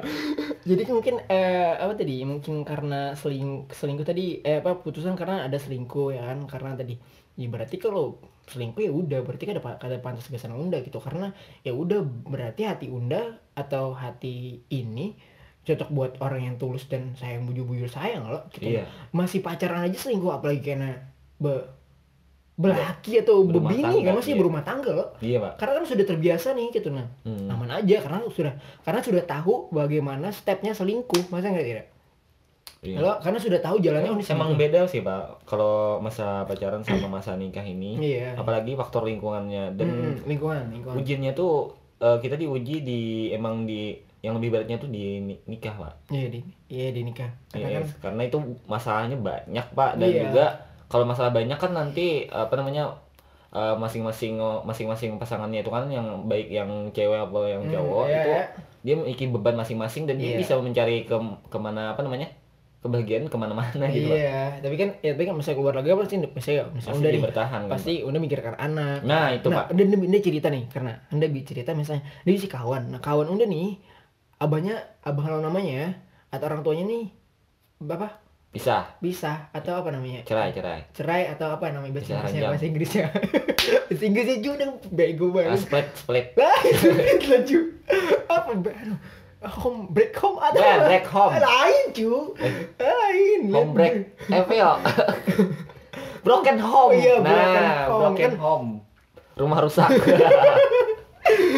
jadi 0.62 0.82
mungkin 0.88 1.16
eh, 1.26 1.74
apa 1.74 1.94
tadi 1.94 2.22
mungkin 2.22 2.62
karena 2.62 3.14
seling 3.14 3.66
selingkuh 3.68 4.04
tadi 4.04 4.26
eh 4.40 4.60
apa 4.60 4.78
putusan 4.78 5.16
karena 5.16 5.44
ada 5.44 5.56
selingkuh 5.56 6.12
ya 6.12 6.28
kan 6.28 6.46
karena 6.46 6.76
tadi 6.76 6.94
ya 7.34 7.48
berarti 7.48 7.76
kalau 7.76 8.20
selingkuh 8.44 8.80
ya 8.80 8.92
udah 8.92 9.20
berarti 9.22 9.44
kan 9.44 9.56
ada 9.56 9.76
kata 9.76 9.98
pantas 9.98 10.28
kesan 10.28 10.52
unda 10.52 10.78
gitu 10.80 11.00
karena 11.00 11.32
ya 11.62 11.72
udah 11.72 12.00
berarti 12.24 12.62
hati 12.64 12.88
unda 12.88 13.24
atau 13.52 13.92
hati 13.92 14.62
ini 14.70 15.16
cocok 15.62 15.90
buat 15.90 16.12
orang 16.20 16.42
yang 16.44 16.56
tulus 16.58 16.86
dan 16.86 17.14
sayang 17.16 17.46
bujur-bujur 17.46 17.86
sayang 17.86 18.26
loh 18.26 18.46
gitu 18.52 18.76
Iya. 18.76 18.86
masih 19.10 19.40
pacaran 19.40 19.82
aja 19.82 19.94
selingkuh 19.96 20.30
apalagi 20.32 20.62
karena 20.64 20.98
be 21.38 21.54
belaki 22.62 23.12
atau 23.18 23.42
Berumah 23.42 23.68
bebini 23.68 23.96
kan 24.02 24.14
masih 24.14 24.32
iya. 24.32 24.40
berumah 24.40 24.62
tangga 24.62 24.92
loh 24.92 25.10
Iya 25.18 25.38
pak. 25.40 25.54
karena 25.58 25.74
kan 25.76 25.86
sudah 25.86 26.06
terbiasa 26.06 26.48
nih 26.52 26.68
gitu 26.72 26.90
nah 26.90 27.06
Hmm. 27.22 27.48
aman 27.48 27.70
aja 27.74 27.98
karena 28.00 28.18
sudah 28.28 28.54
karena 28.82 29.02
sudah 29.02 29.24
tahu 29.24 29.54
bagaimana 29.70 30.30
stepnya 30.30 30.72
selingkuh 30.72 31.28
masa 31.28 31.50
nggak 31.50 31.68
tidak 31.68 31.88
Iya. 32.82 32.98
Kalau 32.98 33.14
karena 33.20 33.38
sudah 33.40 33.60
tahu 33.60 33.78
jalannya 33.78 34.10
oh, 34.10 34.16
ini 34.16 34.26
Emang 34.26 34.34
selingkuh. 34.50 34.58
beda 34.58 34.80
sih 34.86 35.02
pak. 35.02 35.46
Kalau 35.46 35.74
masa 36.00 36.42
pacaran 36.44 36.82
sama 36.82 37.06
masa 37.14 37.36
nikah 37.36 37.62
ini, 37.64 37.94
iya 37.96 38.34
apalagi 38.34 38.74
faktor 38.74 39.06
lingkungannya 39.06 39.76
dan 39.76 39.86
Mm-mm, 39.86 40.26
lingkungan 40.26 40.66
lingkungan 40.68 40.98
ujiannya 40.98 41.32
tuh 41.32 41.70
eh, 42.00 42.18
kita 42.18 42.34
diuji 42.36 42.82
di 42.82 43.02
emang 43.30 43.66
di 43.66 43.94
yang 44.20 44.34
lebih 44.34 44.50
beratnya 44.52 44.78
tuh 44.78 44.86
di 44.88 45.18
ni- 45.20 45.42
nikah 45.46 45.74
pak. 45.76 45.94
iya 46.10 46.26
di 46.28 46.40
iya 46.68 46.90
di 46.90 47.02
nikah 47.04 47.30
karena 47.48 47.68
Iya, 47.68 47.78
kan 47.78 47.86
karena 48.02 48.22
itu 48.24 48.38
masalahnya 48.66 49.18
banyak 49.20 49.66
pak 49.72 49.92
dan 49.96 50.08
Iya. 50.08 50.22
juga 50.24 50.46
kalau 50.92 51.08
masalah 51.08 51.32
banyak 51.32 51.56
kan 51.56 51.72
nanti 51.72 52.28
apa 52.28 52.52
namanya 52.54 53.00
eh, 53.52 53.76
masing-masing 53.80 54.36
masing-masing 54.68 55.16
pasangannya 55.16 55.64
itu 55.64 55.72
kan 55.72 55.88
yang 55.88 56.28
baik 56.28 56.52
yang 56.52 56.68
cewek 56.92 57.16
apa 57.18 57.40
yang 57.48 57.64
Hmm, 57.64 57.74
cowok 57.74 58.06
iya, 58.06 58.16
itu 58.20 58.32
iya. 58.36 58.44
dia 58.84 58.94
memiliki 59.00 59.26
beban 59.28 59.56
masing-masing 59.56 60.04
dan 60.04 60.20
dia 60.20 60.36
Iya. 60.36 60.40
bisa 60.44 60.54
mencari 60.60 61.08
ke 61.08 61.16
ke 61.48 61.58
mana 61.58 61.96
apa 61.96 62.04
namanya 62.04 62.28
kebahagiaan 62.82 63.30
ke 63.30 63.38
mana-mana 63.38 63.86
gitu 63.94 64.10
iya 64.10 64.58
tapi 64.58 64.74
kan 64.74 64.90
ya 65.06 65.14
tapi 65.14 65.30
kan 65.30 65.38
misalnya 65.38 65.58
keluar 65.62 65.76
lagi 65.78 65.88
pasti 65.94 66.16
misalnya 66.18 66.64
misalnya 66.74 66.82
Pasti 66.82 66.98
udah 66.98 67.12
dia 67.12 67.14
nih 67.14 67.22
bertahan 67.22 67.62
kan, 67.62 67.72
pasti 67.78 67.94
udah 68.02 68.20
mikirkan 68.20 68.56
anak. 68.58 69.00
Nah 69.06 69.26
itu 69.38 69.48
nah, 69.54 69.58
pak. 69.70 69.78
udah 69.78 69.86
anda 69.86 70.20
cerita 70.20 70.48
nih 70.50 70.64
karena 70.74 70.94
anda 71.14 71.26
cerita 71.46 71.72
misalnya 71.78 72.04
dia 72.26 72.42
si 72.42 72.50
kawan 72.50 72.84
nah 72.90 73.00
kawan 73.00 73.30
udah 73.30 73.46
nih 73.46 73.78
abahnya 74.42 74.76
abah 75.06 75.26
namanya 75.38 75.94
atau 76.34 76.46
orang 76.50 76.66
tuanya 76.66 76.90
nih 76.90 77.04
bapak 77.78 78.18
Bisa 78.52 78.84
bisa 79.00 79.48
atau 79.50 79.80
apa 79.80 79.90
namanya 79.90 80.22
cerai 80.22 80.52
cerai. 80.52 80.84
cerai 80.92 81.24
atau 81.26 81.48
apa 81.50 81.72
namanya 81.72 81.96
bahasa 81.96 82.12
Inggrisnya 82.14 82.42
bahasa 82.46 82.66
Inggrisnya 82.66 83.06
bahasa 83.88 84.04
Inggrisnya 84.04 84.38
juga 84.38 84.54
bego 84.88 85.32
banget 85.32 85.60
split 85.62 85.88
split. 85.96 86.26
laju 87.32 87.60
apa 88.28 88.52
baru 88.54 88.96
home 89.42 89.88
break 89.90 90.12
home 90.14 90.38
atau 90.38 90.60
apa? 90.60 90.84
break 90.84 91.08
home. 91.08 91.32
lain 91.34 91.86
cu 91.92 92.12
lain 92.78 93.40
Home 93.50 93.72
break. 93.72 93.94
Evil. 94.28 94.72
broken 96.26 96.58
home. 96.60 96.92
Oh 96.92 96.94
iya, 96.94 97.18
nah, 97.18 97.26
broken 97.26 97.66
home, 97.66 97.88
broken 97.88 98.22
kan. 98.22 98.34
home. 98.38 98.70
Rumah 99.34 99.58
rusak. 99.64 99.90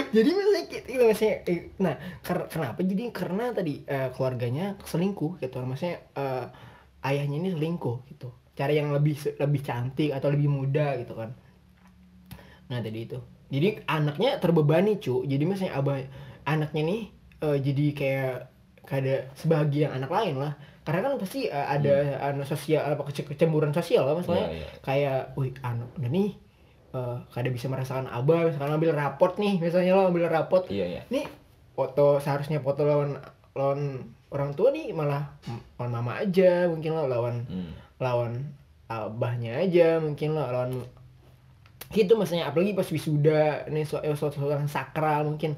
jadi 0.10 0.30
misalnya 0.30 0.64
kita 0.70 1.04
misalnya 1.04 1.36
eh, 1.44 1.60
nah 1.76 1.94
ker- 2.22 2.48
kenapa 2.48 2.80
jadi 2.80 3.10
karena 3.10 3.50
tadi 3.50 3.82
eh, 3.84 4.14
keluarganya 4.14 4.78
selingkuh 4.84 5.42
gitu 5.42 5.58
maksudnya 5.60 6.00
eh, 6.14 6.46
ayahnya 7.03 7.38
ini 7.38 7.50
selingkuh 7.51 8.07
gitu. 8.10 8.31
Cari 8.53 8.77
yang 8.77 8.89
lebih 8.89 9.13
lebih 9.38 9.62
cantik 9.62 10.12
atau 10.12 10.29
lebih 10.29 10.48
muda 10.48 10.95
gitu 10.98 11.13
kan. 11.13 11.33
Nah 12.69 12.79
tadi 12.79 13.00
itu. 13.03 13.19
Jadi 13.50 13.86
anaknya 13.86 14.38
terbebani 14.38 14.98
cu. 14.98 15.22
Jadi 15.24 15.43
misalnya 15.43 15.77
abah 15.77 16.00
anaknya 16.43 16.81
nih 16.83 17.01
eh, 17.41 17.57
jadi 17.60 17.86
kayak 17.93 18.33
kada 18.83 19.15
sebagian 19.36 19.93
anak 19.93 20.10
lain 20.10 20.36
lah. 20.38 20.53
Karena 20.83 21.00
kan 21.05 21.13
pasti 21.15 21.48
eh, 21.48 21.67
ada 21.69 21.95
anu 22.24 22.43
sosial 22.43 22.83
apa 22.83 23.03
kece- 23.07 23.27
kecemburuan 23.27 23.72
sosial 23.72 24.03
lah 24.03 24.15
maksudnya. 24.15 24.48
Iya, 24.50 24.57
iya. 24.57 24.67
kayak 24.81 25.19
wih 25.36 25.51
anak 25.62 25.88
udah 25.95 26.10
nih 26.10 26.29
eh, 26.93 27.17
kada 27.29 27.50
bisa 27.50 27.67
merasakan 27.67 28.05
abah 28.05 28.48
misalkan 28.48 28.74
ambil 28.74 28.91
raport 28.93 29.33
nih 29.38 29.57
misalnya 29.57 29.93
lo 29.93 30.10
ambil 30.10 30.29
raport 30.29 30.67
Iya, 30.69 30.86
iya. 30.86 31.01
nih 31.10 31.25
foto 31.74 32.22
seharusnya 32.22 32.62
foto 32.62 32.86
lawan 32.86 33.17
lawan 33.57 34.05
orang 34.34 34.52
tua 34.52 34.70
nih 34.70 34.90
malah 34.92 35.30
lawan 35.78 35.92
mama 35.92 36.18
aja 36.18 36.66
mungkin 36.66 36.92
lo 36.92 37.06
lawan 37.06 37.46
Hmm. 37.46 37.72
lawan 37.98 38.34
abahnya 38.86 39.58
aja 39.60 39.98
mungkin 39.98 40.34
lo 40.34 40.44
lawan 40.44 40.82
gitu 41.90 42.18
maksudnya 42.18 42.50
apalagi 42.50 42.74
pas 42.74 42.88
wisuda 42.88 43.42
nih 43.68 43.86
su- 43.86 44.02
eh, 44.02 44.12
suatu 44.12 44.42
yang 44.44 44.66
sakral 44.66 45.24
mungkin 45.28 45.54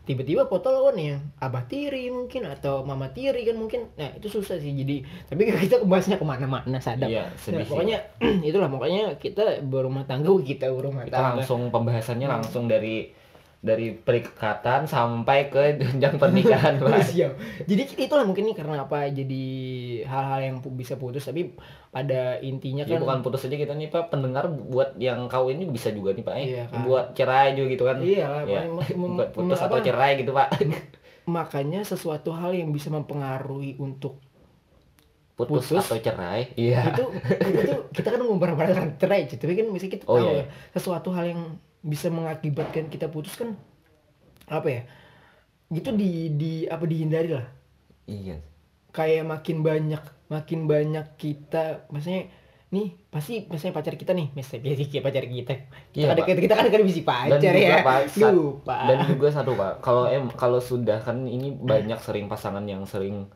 tiba-tiba 0.00 0.42
foto 0.44 0.70
lawan 0.70 0.96
yang 0.96 1.20
abah 1.36 1.66
tiri 1.66 2.08
mungkin 2.08 2.42
atau 2.44 2.82
mama 2.82 3.10
tiri 3.10 3.42
kan 3.42 3.54
mungkin 3.54 3.90
nah 3.94 4.10
itu 4.12 4.26
susah 4.28 4.56
sih 4.56 4.70
jadi 4.72 5.02
tapi 5.24 5.50
kita 5.60 5.82
bahasnya 5.84 6.14
ke 6.14 6.24
mana-mana 6.24 6.78
sadap 6.78 7.06
Iya, 7.06 7.26
Nah, 7.52 7.62
pokoknya 7.64 7.98
itulah 8.46 8.66
pokoknya 8.68 9.18
kita 9.18 9.60
berumah 9.60 10.02
tangga 10.04 10.30
kita 10.40 10.70
berumah 10.70 11.04
Kita 11.04 11.14
tangga 11.16 11.30
langsung 11.36 11.68
pembahasannya 11.68 12.26
Hmm. 12.28 12.34
langsung 12.38 12.64
dari 12.66 13.10
dari 13.60 13.92
perikatan 13.92 14.84
sampai 14.84 15.46
ke 15.46 15.76
jenjang 15.76 16.16
pernikahan, 16.16 16.76
Pak. 16.80 17.04
Siap. 17.06 17.32
Jadi 17.62 17.82
itulah 18.00 18.24
mungkin 18.24 18.44
nih 18.44 18.56
karena 18.56 18.80
apa 18.80 19.04
jadi 19.06 19.44
hal-hal 20.02 20.40
yang 20.40 20.56
bisa 20.72 20.96
putus 20.96 21.22
tapi 21.22 21.52
pada 21.86 22.40
intinya 22.40 22.82
kan 22.82 22.96
bukan 22.98 23.20
putus 23.20 23.44
aja 23.44 23.54
kita 23.54 23.72
nih 23.72 23.86
Pak, 23.86 24.08
pendengar 24.08 24.48
buat 24.48 24.96
yang 24.96 25.26
kawin 25.26 25.58
ini 25.58 25.68
bisa 25.68 25.88
juga 25.88 26.10
nih 26.10 26.24
Pak. 26.24 26.34
Eh. 26.34 26.46
Iya, 26.46 26.62
kan. 26.66 26.80
Buat 26.82 27.06
cerai 27.12 27.52
juga 27.52 27.68
gitu 27.68 27.84
kan. 27.84 27.96
Iya 27.98 28.28
Iya. 28.42 28.60
mem- 28.96 29.14
Buat 29.14 29.30
putus 29.30 29.58
atau 29.58 29.76
cerai 29.78 30.16
gitu 30.16 30.32
Pak. 30.32 30.48
makanya 31.26 31.84
sesuatu 31.84 32.32
hal 32.32 32.50
yang 32.52 32.70
bisa 32.70 32.88
mempengaruhi 32.88 33.76
untuk 33.76 34.18
Putus, 35.36 35.72
Putus. 35.72 35.84
atau 35.84 35.96
cerai. 35.96 36.52
Iya. 36.52 36.92
itu 36.92 37.04
itu 37.54 37.76
kita 37.92 38.08
kan 38.10 38.20
mempermasalahkan 38.20 38.96
cerai 38.96 39.24
cuy. 39.24 39.36
tapi 39.36 39.52
kan 39.54 39.66
bisa 39.70 39.86
kita 39.86 40.04
Oh, 40.04 40.16
tahu 40.16 40.26
iya, 40.26 40.32
ya, 40.38 40.44
sesuatu 40.70 41.08
hal 41.10 41.24
yang 41.26 41.42
bisa 41.80 42.12
mengakibatkan 42.12 42.86
kita 42.86 43.08
putus 43.08 43.34
kan 43.34 43.56
apa 44.46 44.68
ya 44.68 44.82
gitu 45.70 45.94
di 45.94 46.34
di 46.34 46.52
apa 46.66 46.84
dihindari 46.84 47.30
lah 47.32 47.46
Iya. 48.04 48.42
kayak 48.90 49.22
makin 49.22 49.62
banyak 49.62 50.02
makin 50.26 50.66
banyak 50.66 51.06
kita 51.14 51.86
maksudnya 51.88 52.26
nih 52.70 52.94
pasti 53.06 53.46
misalnya 53.46 53.74
pacar 53.74 53.94
kita 53.94 54.14
nih 54.14 54.30
misalnya 54.30 54.74
kayak 54.74 55.02
pacar 55.02 55.24
kita 55.26 55.54
kita 55.90 55.94
Iya, 55.94 56.06
kan 56.10 56.16
Pak. 56.18 56.38
kita 56.38 56.54
kan 56.54 56.66
kan 56.70 56.82
bisa 56.82 57.00
dan 57.02 57.30
pacar 57.30 57.54
juga 57.54 57.66
ya 57.66 57.78
Pak, 57.82 57.98
lupa 58.30 58.76
dan 58.86 58.98
juga 59.06 59.26
satu 59.30 59.52
pak 59.54 59.72
kalau 59.78 60.02
em 60.06 60.24
kalau 60.34 60.58
sudah 60.58 60.98
kan 61.02 61.22
ini 61.26 61.54
banyak 61.54 61.98
sering 61.98 62.26
pasangan 62.26 62.62
yang 62.66 62.82
sering 62.86 63.26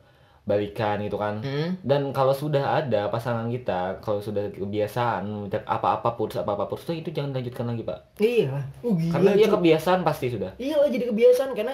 balikan 0.44 1.00
gitu 1.00 1.16
kan. 1.16 1.40
Hmm. 1.40 1.80
dan 1.80 2.12
kalau 2.12 2.36
sudah 2.36 2.84
ada 2.84 3.08
pasangan 3.08 3.48
kita 3.48 3.96
kalau 4.04 4.20
sudah 4.20 4.52
kebiasaan 4.52 5.48
apa-apa 5.64 6.12
putus 6.14 6.36
apa-apa 6.36 6.68
putus 6.68 6.84
itu 6.92 7.08
jangan 7.08 7.32
lanjutkan 7.32 7.64
lagi 7.64 7.80
pak. 7.80 7.98
Iya. 8.20 8.52
Oh, 8.84 8.92
gila, 8.92 9.12
karena 9.16 9.30
dia 9.34 9.48
kebiasaan 9.48 10.00
pasti 10.04 10.28
sudah. 10.28 10.52
Iya 10.60 10.84
lah 10.84 10.88
jadi 10.92 11.08
kebiasaan 11.08 11.56
karena 11.56 11.72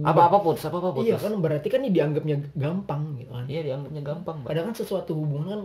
apa-apa 0.00 0.40
putus 0.40 0.64
apa-apa 0.64 0.96
putus. 0.96 1.12
Iya 1.12 1.20
kan 1.20 1.32
berarti 1.38 1.68
kan 1.68 1.84
ini 1.84 1.92
dianggapnya 1.92 2.36
gampang 2.56 3.20
gitu 3.20 3.36
kan. 3.36 3.44
Iya 3.44 3.60
dianggapnya 3.68 4.02
gampang 4.02 4.36
pak. 4.40 4.48
Padahal 4.48 4.66
kan 4.72 4.76
sesuatu 4.76 5.12
hubungan 5.12 5.46
kan 5.46 5.60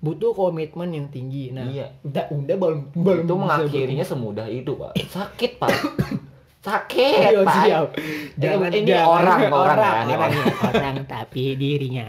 butuh 0.00 0.32
komitmen 0.32 0.90
yang 0.90 1.06
tinggi. 1.12 1.52
Nah 1.52 1.68
Iya. 1.68 1.92
udah 2.02 2.24
udah 2.32 2.56
belum 2.56 2.80
belum 2.96 3.24
itu 3.28 3.34
mengakhirinya 3.36 4.02
semudah 4.02 4.48
itu 4.48 4.72
pak. 4.74 4.96
Sakit 4.96 5.60
pak 5.60 5.70
sakit 6.62 7.42
pak 7.42 7.54
siap. 7.66 7.86
Jangan 8.38 8.70
ini 8.70 8.94
jangan. 8.94 9.18
orang 9.18 9.40
orang, 9.50 9.50
orang, 9.50 9.78
ya, 9.82 10.14
orang, 10.14 10.30
orang. 10.30 10.74
orang, 10.78 10.96
tapi 11.10 11.58
dirinya. 11.58 12.06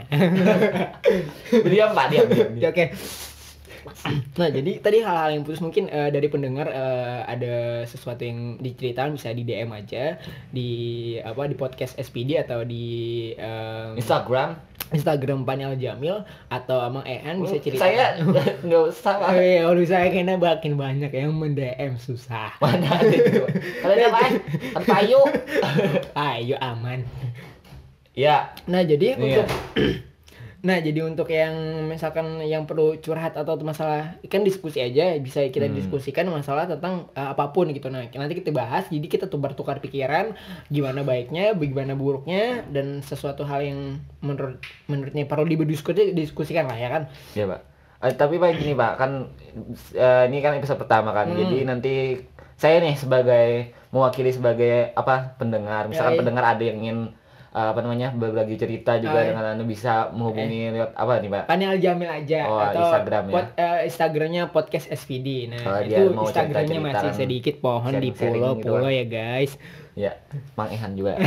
diam 1.74 1.90
pak 1.98 2.06
diam, 2.14 2.28
diam, 2.30 2.52
diam. 2.54 2.70
Oke. 2.70 2.86
Nah, 4.34 4.50
jadi 4.50 4.80
tadi 4.80 4.98
hal-hal 5.00 5.30
yang 5.32 5.44
putus 5.44 5.60
mungkin 5.60 5.86
eh, 5.88 6.10
dari 6.10 6.26
pendengar 6.26 6.66
eh, 6.66 7.22
ada 7.24 7.56
sesuatu 7.84 8.22
yang 8.22 8.58
diceritakan 8.58 9.14
bisa 9.14 9.30
di 9.30 9.44
DM 9.44 9.70
aja 9.70 10.18
di 10.50 10.70
apa 11.20 11.46
di 11.46 11.54
podcast 11.54 11.94
SPD 11.96 12.40
atau 12.40 12.64
di 12.64 12.86
eh, 13.32 13.94
Instagram 13.94 14.58
Instagram 14.90 15.42
Panel 15.42 15.74
Jamil 15.76 16.22
atau 16.48 16.78
Amang 16.78 17.02
Ean 17.04 17.42
bisa 17.42 17.58
cerita. 17.58 17.82
Oh, 17.82 17.90
saya 17.90 18.06
nggak 18.66 18.84
usah 18.88 19.14
Oh 19.20 19.34
iya, 19.34 19.66
kalau 19.66 19.84
saya 19.84 20.08
kayaknya 20.08 20.36
makin 20.36 20.74
banyak 20.76 21.12
yang 21.12 21.34
mend-DM 21.34 21.94
susah. 21.98 22.54
mana 22.62 22.88
ada 22.94 23.10
itu 23.10 23.42
kalian 23.82 24.06
apa 24.08 24.20
kan 24.22 24.34
payu 24.86 25.22
Ayo 26.14 26.56
aman. 26.60 27.02
ya 28.14 28.54
Nah 28.66 28.82
jadi 28.82 29.18
Iya. 29.18 29.44
untuk 29.44 29.48
Nah 30.64 30.80
jadi 30.80 31.04
untuk 31.04 31.28
yang 31.28 31.52
misalkan 31.86 32.40
yang 32.40 32.64
perlu 32.64 32.96
curhat 32.98 33.36
atau 33.36 33.60
masalah 33.60 34.16
kan 34.24 34.48
diskusi 34.48 34.80
aja 34.80 35.12
bisa 35.20 35.44
kita 35.46 35.68
Hmm. 35.68 35.76
diskusikan 35.76 36.24
masalah 36.32 36.64
tentang 36.64 37.12
eh, 37.12 37.28
apa 37.30 37.52
pun 37.52 37.68
gitu 37.68 37.92
nah 37.92 38.00
nanti 38.00 38.40
kita 38.40 38.50
bahas 38.50 38.88
jadi 38.88 39.04
kita 39.04 39.28
tukar-tukar 39.28 39.84
pikiran 39.84 40.32
gimana 40.68 41.04
baiknya 41.04 41.52
bagaimana 41.52 41.94
buruknya 41.94 42.64
dan 42.72 43.04
sesuatu 43.04 43.44
hal 43.44 43.60
yang 43.60 43.80
menurut 44.20 44.58
menurutnya 44.88 45.28
perlu 45.28 45.44
diskusikan 46.16 46.64
lah 46.72 46.80
ya 46.80 46.88
kan 46.90 47.04
ya 47.36 47.44
pak 47.46 47.62
Eh, 48.00 48.12
tapi 48.12 48.36
pak 48.36 48.56
gini 48.56 48.76
pak 48.76 49.00
kan 49.00 49.32
eh, 49.92 50.24
ini 50.28 50.40
kan 50.40 50.56
episode 50.56 50.80
pertama 50.80 51.12
kan 51.12 51.28
Hmm. 51.28 51.40
jadi 51.40 51.58
nanti 51.64 51.94
saya 52.56 52.80
nih 52.80 52.96
sebagai 52.96 53.48
mewakili 53.92 54.32
sebagai 54.32 54.96
apa 54.96 55.36
pendengar 55.36 55.88
misalkan 55.88 56.12
Ya, 56.12 56.16
iya. 56.16 56.22
pendengar 56.24 56.46
ada 56.46 56.64
yang 56.64 56.78
ingin 56.80 57.00
eh, 57.54 57.68
apa 57.70 57.80
namanya 57.80 58.10
berbagi 58.10 58.56
cerita 58.56 58.98
juga 58.98 59.14
Oh, 59.14 59.20
iya. 59.20 59.30
dengan 59.30 59.46
anda 59.48 59.64
bisa 59.64 60.10
menghubungi 60.10 60.74
lewat 60.74 60.92
apa 60.92 61.12
nih 61.16 61.30
pak 61.30 61.44
panel 61.46 61.74
Jamil 61.78 62.10
aja 62.10 62.40
Oh, 62.44 62.58
atau 62.60 62.82
Instagram 62.84 63.24
ya? 63.24 63.32
pod- 63.32 63.54
eh, 63.56 63.80
Instagramnya 63.86 64.44
podcast 64.50 64.86
SPD 64.88 65.28
nah 65.48 65.62
Kalau 65.62 65.80
itu 65.82 66.02
Instagramnya 66.12 66.80
masih 66.82 67.08
kan, 67.08 67.16
sedikit 67.16 67.56
pohon 67.60 67.94
di 67.96 68.10
follow 68.12 68.52
gitu 68.56 68.68
follow 68.68 68.86
kan. 68.86 68.96
ya 68.96 69.06
guys 69.06 69.52
ya 69.94 70.12
mang 70.54 70.68
Ehan 70.68 70.94
juga 70.94 71.14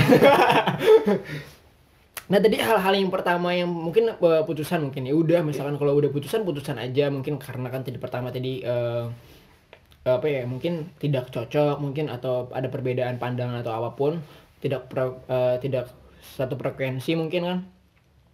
Nah 2.27 2.43
tadi 2.43 2.59
hal-hal 2.59 2.91
yang 2.93 3.07
pertama 3.09 3.55
yang 3.55 3.71
mungkin 3.71 4.11
eh, 4.11 4.43
putusan 4.43 4.83
mungkin 4.83 5.07
ya 5.07 5.15
udah 5.15 5.41
misalkan 5.41 5.79
kalau 5.79 5.95
udah 5.95 6.11
putusan 6.11 6.43
putusan 6.43 6.75
aja 6.77 7.07
mungkin 7.07 7.39
karena 7.39 7.71
kan 7.71 7.87
tadi 7.87 7.95
pertama 7.97 8.35
tadi 8.35 8.59
eh, 8.61 9.05
apa 10.03 10.27
ya 10.27 10.43
mungkin 10.43 10.91
tidak 10.97 11.31
cocok 11.31 11.79
mungkin 11.79 12.07
atau 12.09 12.51
ada 12.51 12.67
perbedaan 12.67 13.15
pandangan 13.17 13.63
atau 13.63 13.75
apa 13.77 13.95
pun 13.95 14.19
tidak 14.59 14.87
pro- 14.87 15.23
eh, 15.25 15.59
tidak 15.61 15.87
satu 16.35 16.55
frekuensi 16.55 17.15
mungkin 17.15 17.43
kan 17.43 17.59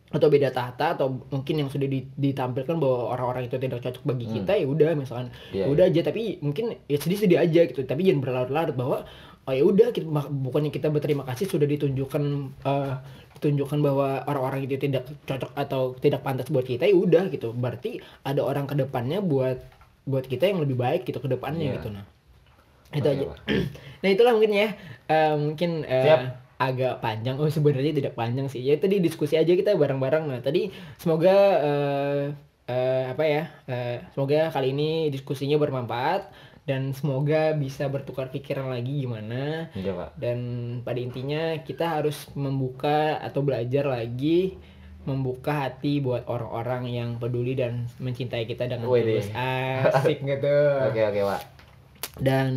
atau 0.08 0.28
beda 0.28 0.48
tahta 0.48 0.92
atau 0.92 1.24
mungkin 1.26 1.54
yang 1.56 1.68
sudah 1.68 1.88
di- 1.88 2.04
ditampilkan 2.12 2.76
bahwa 2.76 3.10
orang-orang 3.10 3.48
itu 3.48 3.56
tidak 3.56 3.80
cocok 3.80 4.04
bagi 4.04 4.24
Hmm. 4.24 4.34
kita 4.38 4.52
ya 4.54 4.66
udah 4.66 4.88
misalkan 4.92 5.32
Iya, 5.50 5.64
ya 5.64 5.66
udah 5.68 5.84
aja. 5.86 6.00
Tapi 6.02 6.22
mungkin 6.38 6.76
ya 6.84 6.96
sedih-sedih 6.96 7.38
aja 7.38 7.60
gitu. 7.64 7.80
Tapi 7.82 8.00
jangan 8.02 8.20
berlarut-larut 8.20 8.74
bahwa 8.74 8.98
oh 9.42 9.52
ya 9.52 9.64
udah 9.64 9.88
kita 9.88 10.04
bukannya 10.28 10.68
kita 10.68 10.86
berterima 10.86 11.24
kasih 11.24 11.48
sudah 11.48 11.64
ditunjukkan 11.66 12.22
eh, 12.60 12.92
ditunjukkan 13.34 13.78
bahwa 13.80 14.20
orang-orang 14.22 14.60
itu 14.62 14.76
tidak 14.76 15.08
cocok 15.24 15.50
atau 15.54 15.96
tidak 15.96 16.20
pantas 16.20 16.46
buat 16.46 16.62
kita 16.62 16.84
ya 16.84 16.92
udah 16.94 17.26
gitu. 17.26 17.50
Berarti 17.50 17.96
ada 18.22 18.40
orang 18.40 18.64
ke 18.66 18.76
depannya 18.76 19.18
buat 19.18 19.64
buat 20.02 20.26
kita 20.26 20.44
yang 20.46 20.60
lebih 20.60 20.76
baik 20.76 21.02
gitu 21.04 21.18
ke 21.18 21.28
depannya 21.30 21.72
Iya. 21.72 21.74
gitu 21.74 21.88
nah. 21.88 22.04
Itu 22.92 23.08
Oke, 23.08 23.16
aja. 23.16 23.26
nah 24.04 24.08
itulah 24.10 24.36
mungkin 24.36 24.52
ya 24.52 24.68
Eh, 25.08 25.34
mungkin 25.34 25.70
Siap. 25.82 26.20
Agak 26.62 27.02
panjang. 27.02 27.36
Oh 27.42 27.50
sebenarnya 27.50 27.90
tidak 27.90 28.14
panjang 28.14 28.46
sih. 28.46 28.62
Ya 28.62 28.78
tadi 28.78 29.02
diskusi 29.02 29.34
aja 29.34 29.50
kita 29.50 29.74
bareng-bareng. 29.74 30.30
Nah 30.30 30.40
tadi 30.40 30.70
semoga 31.00 31.34
eh, 31.58 32.22
eh, 32.70 33.04
apa 33.10 33.24
ya 33.26 33.42
eh, 33.66 33.96
semoga 34.14 34.54
kali 34.54 34.70
ini 34.70 34.90
diskusinya 35.10 35.58
bermanfaat 35.58 36.30
dan 36.62 36.94
semoga 36.94 37.50
bisa 37.58 37.90
bertukar 37.90 38.30
pikiran 38.30 38.70
lagi 38.70 39.02
gimana. 39.02 39.74
Iya 39.74 39.92
pak. 39.98 40.10
Dan 40.14 40.38
pada 40.86 40.98
intinya 41.02 41.58
kita 41.66 41.98
harus 41.98 42.30
membuka 42.38 43.18
atau 43.18 43.42
belajar 43.42 43.90
lagi 43.90 44.54
membuka 45.02 45.66
hati 45.66 45.98
buat 45.98 46.30
orang-orang 46.30 46.86
yang 46.86 47.10
peduli 47.18 47.58
dan 47.58 47.90
mencintai 47.98 48.46
kita 48.46 48.70
dengan 48.70 48.86
tulus. 48.86 49.26
Asik 49.98 50.22
gitu. 50.22 50.56
Oke 50.86 51.02
oke 51.02 51.20
pak. 51.26 51.42
Dan 52.22 52.52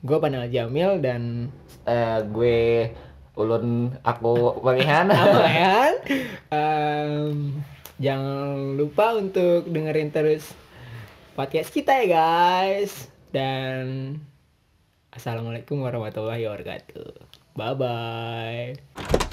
gue 0.00 0.16
Panel 0.16 0.48
Jamil 0.48 1.02
dan 1.04 1.52
Eh, 1.88 2.20
gue 2.28 2.60
ulun 3.38 3.94
aku 4.02 4.58
ya 4.74 5.06
Em, 6.50 7.62
jangan 8.02 8.74
lupa 8.74 9.14
untuk 9.14 9.70
dengerin 9.70 10.10
terus 10.10 10.50
podcast 11.38 11.70
kita 11.70 12.02
ya 12.02 12.06
guys. 12.18 13.06
Dan 13.30 14.18
assalamualaikum 15.14 15.78
warahmatullahi 15.78 16.50
wabarakatuh. 16.50 17.14
Bye 17.54 17.74
bye 17.78 19.27